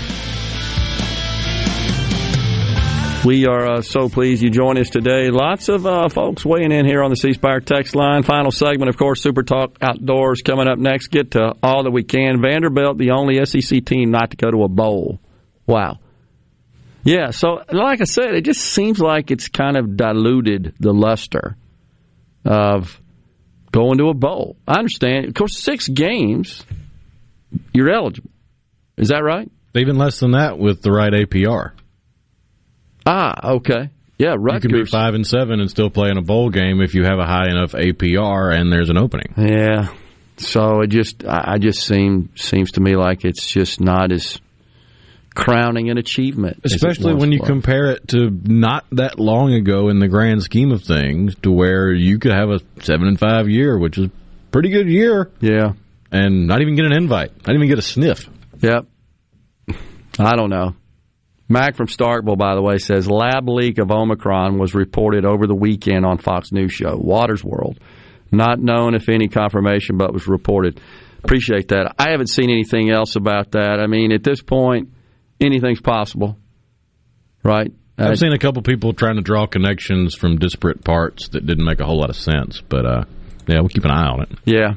[3.24, 5.30] We are uh, so pleased you join us today.
[5.30, 8.22] Lots of uh, folks weighing in here on the C Spire text line.
[8.22, 11.08] Final segment, of course, Super Talk Outdoors coming up next.
[11.08, 12.40] Get to all that we can.
[12.40, 15.18] Vanderbilt, the only SEC team not to go to a bowl.
[15.66, 15.98] Wow.
[17.02, 21.56] Yeah, so like I said, it just seems like it's kind of diluted the luster
[22.44, 23.00] of
[23.72, 24.56] going to a bowl.
[24.66, 25.26] I understand.
[25.26, 26.64] Of course, six games,
[27.72, 28.30] you're eligible.
[28.96, 29.50] Is that right?
[29.74, 31.72] Even less than that with the right APR.
[33.06, 33.90] Ah, okay.
[34.18, 34.54] Yeah, right.
[34.54, 37.04] You could be five and seven and still play in a bowl game if you
[37.04, 39.32] have a high enough APR and there's an opening.
[39.36, 39.88] Yeah.
[40.38, 44.40] So it just, I I just seem seems to me like it's just not as
[45.34, 47.48] crowning an achievement, Especially when you was.
[47.48, 51.92] compare it to not that long ago in the grand scheme of things, to where
[51.92, 54.08] you could have a seven and five year, which is
[54.50, 55.30] pretty good year.
[55.40, 55.74] Yeah.
[56.10, 58.28] And not even get an invite, not even get a sniff.
[58.60, 58.86] Yep.
[60.18, 60.74] I don't know.
[61.48, 65.54] Mac from Starkville, by the way, says lab leak of Omicron was reported over the
[65.54, 67.78] weekend on Fox News show Watters' World.
[68.30, 70.80] Not known if any confirmation, but was reported.
[71.24, 71.94] Appreciate that.
[71.98, 73.80] I haven't seen anything else about that.
[73.80, 74.90] I mean, at this point,
[75.40, 76.36] anything's possible,
[77.42, 77.72] right?
[77.96, 81.80] I've seen a couple people trying to draw connections from disparate parts that didn't make
[81.80, 83.04] a whole lot of sense, but uh,
[83.48, 84.28] yeah, we'll keep an eye on it.
[84.44, 84.74] Yeah.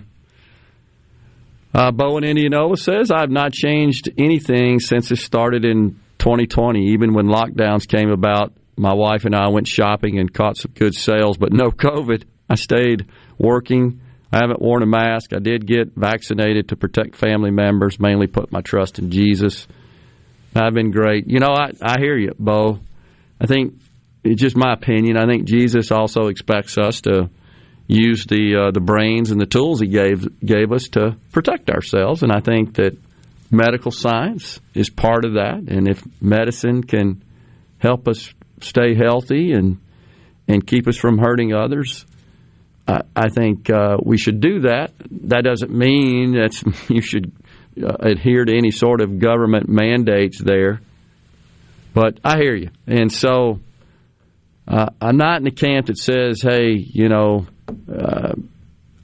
[1.74, 6.90] Uh, Bo in Indianola says, I've not changed anything since it started in 2020.
[6.90, 10.96] Even when lockdowns came about, my wife and I went shopping and caught some good
[10.96, 12.24] sales, but no COVID.
[12.50, 13.08] I stayed
[13.38, 14.02] working.
[14.34, 15.34] I haven't worn a mask.
[15.34, 19.68] I did get vaccinated to protect family members, mainly put my trust in Jesus.
[20.56, 21.28] I've been great.
[21.28, 22.80] You know, I, I hear you, Bo.
[23.40, 23.76] I think
[24.24, 25.18] it's just my opinion.
[25.18, 27.30] I think Jesus also expects us to
[27.92, 32.24] use the uh, the brains and the tools He gave gave us to protect ourselves,
[32.24, 32.98] and I think that
[33.52, 35.64] medical science is part of that.
[35.68, 37.24] And if medicine can
[37.80, 39.80] help us stay healthy and
[40.48, 42.06] and keep us from hurting others,
[42.88, 44.94] I, I think uh, we should do that.
[45.28, 47.34] That doesn't mean that you should
[47.82, 50.82] uh, adhere to any sort of government mandates there.
[51.94, 53.60] But I hear you, and so
[54.66, 57.48] uh, I'm not in the camp that says, "Hey, you know,
[57.92, 58.34] uh,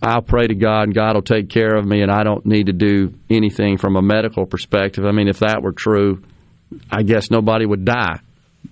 [0.02, 2.68] I'll pray to God and God will take care of me, and I don't need
[2.68, 6.24] to do anything from a medical perspective." I mean, if that were true,
[6.92, 8.20] I guess nobody would die.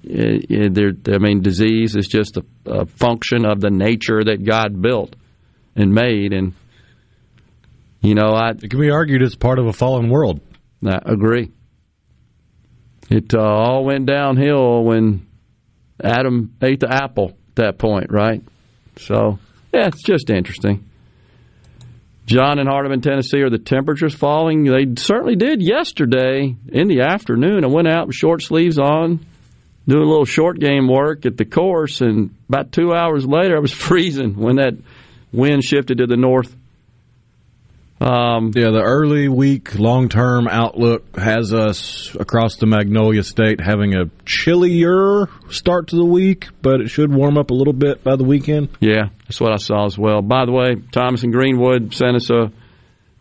[0.04, 4.44] It, it, there, I mean, disease is just a, a function of the nature that
[4.44, 5.16] God built
[5.76, 6.54] and made, and
[8.02, 10.42] you know, I it can be argued it's part of a fallen world.
[10.86, 11.52] I agree.
[13.10, 15.28] It uh, all went downhill when
[16.04, 18.44] Adam ate the apple at that point, right?
[18.98, 19.40] So,
[19.76, 20.89] yeah, it's just interesting.
[22.26, 24.64] John and Hardeman, Tennessee, are the temperatures falling?
[24.64, 27.64] They certainly did yesterday in the afternoon.
[27.64, 29.26] I went out with short sleeves on,
[29.88, 33.60] doing a little short game work at the course, and about two hours later, I
[33.60, 34.76] was freezing when that
[35.34, 36.56] wind shifted to the north.
[38.06, 43.95] Um, yeah, the early week long term outlook has us across the Magnolia State having
[43.95, 48.15] a chillier start to the week, but it should warm up a little bit by
[48.15, 48.69] the weekend.
[48.80, 50.22] Yeah, that's what I saw as well.
[50.22, 52.52] By the way, Thomas and Greenwood sent us a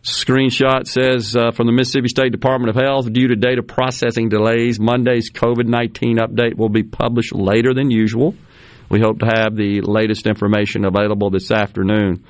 [0.03, 4.79] screenshot says uh, from the Mississippi State Department of Health due to data processing delays,
[4.79, 8.35] Monday's COVID 19 update will be published later than usual.
[8.89, 12.23] We hope to have the latest information available this afternoon.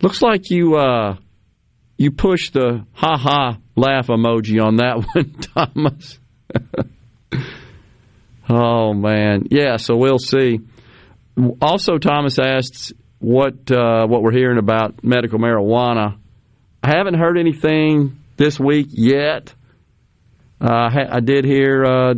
[0.00, 0.76] Looks like you.
[0.76, 1.16] Uh,
[2.00, 5.34] you push the ha ha laugh emoji on that one,
[5.74, 6.18] Thomas.
[8.48, 9.76] oh man, yeah.
[9.76, 10.60] So we'll see.
[11.60, 16.16] Also, Thomas asks what uh, what we're hearing about medical marijuana.
[16.82, 19.54] I haven't heard anything this week yet.
[20.58, 22.14] Uh, I did hear, uh,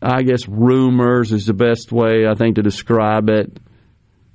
[0.00, 3.58] I guess, rumors is the best way I think to describe it.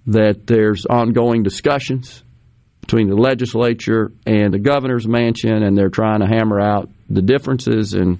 [0.05, 2.23] That there's ongoing discussions
[2.91, 7.93] between the legislature and the governor's mansion, and they're trying to hammer out the differences
[7.93, 8.19] and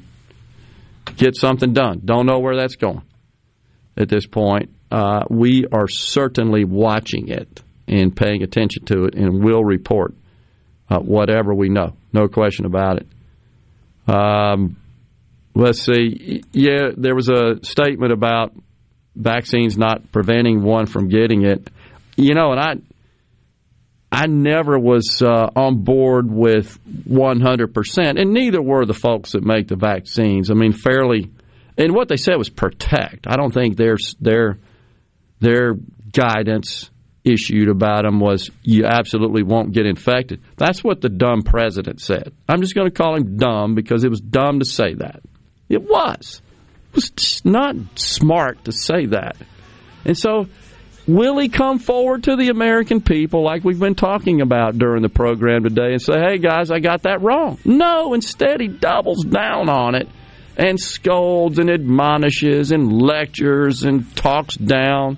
[1.18, 2.02] get something done.
[2.06, 3.02] Don't know where that's going
[3.98, 4.70] at this point.
[4.90, 10.14] Uh, we are certainly watching it and paying attention to it, and will report
[10.90, 11.94] uh, whatever we know.
[12.14, 13.08] No question about it.
[14.08, 14.78] Um,
[15.54, 16.44] let's see.
[16.54, 18.54] Yeah, there was a statement about
[19.18, 21.70] vaccines not preventing one from getting it.
[22.16, 22.76] You know, and I
[24.12, 29.70] I never was uh, on board with 100%, and neither were the folks that make
[29.70, 30.52] the vaccines.
[30.52, 31.32] I mean, fairly,
[31.78, 33.26] and what they said was protect.
[33.28, 34.58] I don't think their their
[35.40, 35.76] their
[36.12, 36.92] guidance
[37.24, 40.42] issued about them was you absolutely won't get infected.
[40.58, 42.34] That's what the dumb president said.
[42.50, 45.22] I'm just going to call him dumb because it was dumb to say that.
[45.70, 46.42] It was.
[46.90, 49.38] It was not smart to say that.
[50.04, 50.48] And so
[51.08, 55.10] Will he come forward to the American people like we've been talking about during the
[55.10, 57.58] program today and say, hey guys, I got that wrong?
[57.66, 60.08] No, instead he doubles down on it
[60.58, 65.18] and scolds and admonishes and lectures and talks down.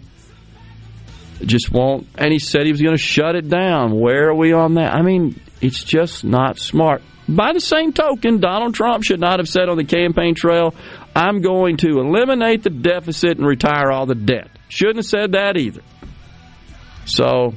[1.41, 2.07] Just won't.
[2.15, 3.99] And he said he was going to shut it down.
[3.99, 4.93] Where are we on that?
[4.93, 7.01] I mean, it's just not smart.
[7.27, 10.73] By the same token, Donald Trump should not have said on the campaign trail,
[11.15, 14.49] I'm going to eliminate the deficit and retire all the debt.
[14.74, 15.82] Shouldn't have said that either.
[17.06, 17.54] So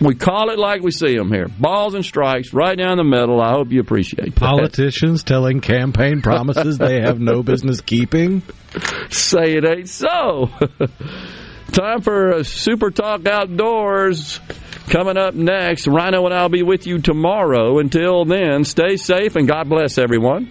[0.00, 1.46] we call it like we see them here.
[1.46, 3.40] Balls and strikes right down the middle.
[3.40, 4.34] I hope you appreciate that.
[4.34, 8.42] Politicians telling campaign promises they have no business keeping.
[9.10, 10.50] Say it ain't so.
[11.70, 14.40] Time for a Super Talk Outdoors.
[14.88, 17.78] Coming up next, Rhino and I'll be with you tomorrow.
[17.78, 20.50] Until then, stay safe and God bless everyone.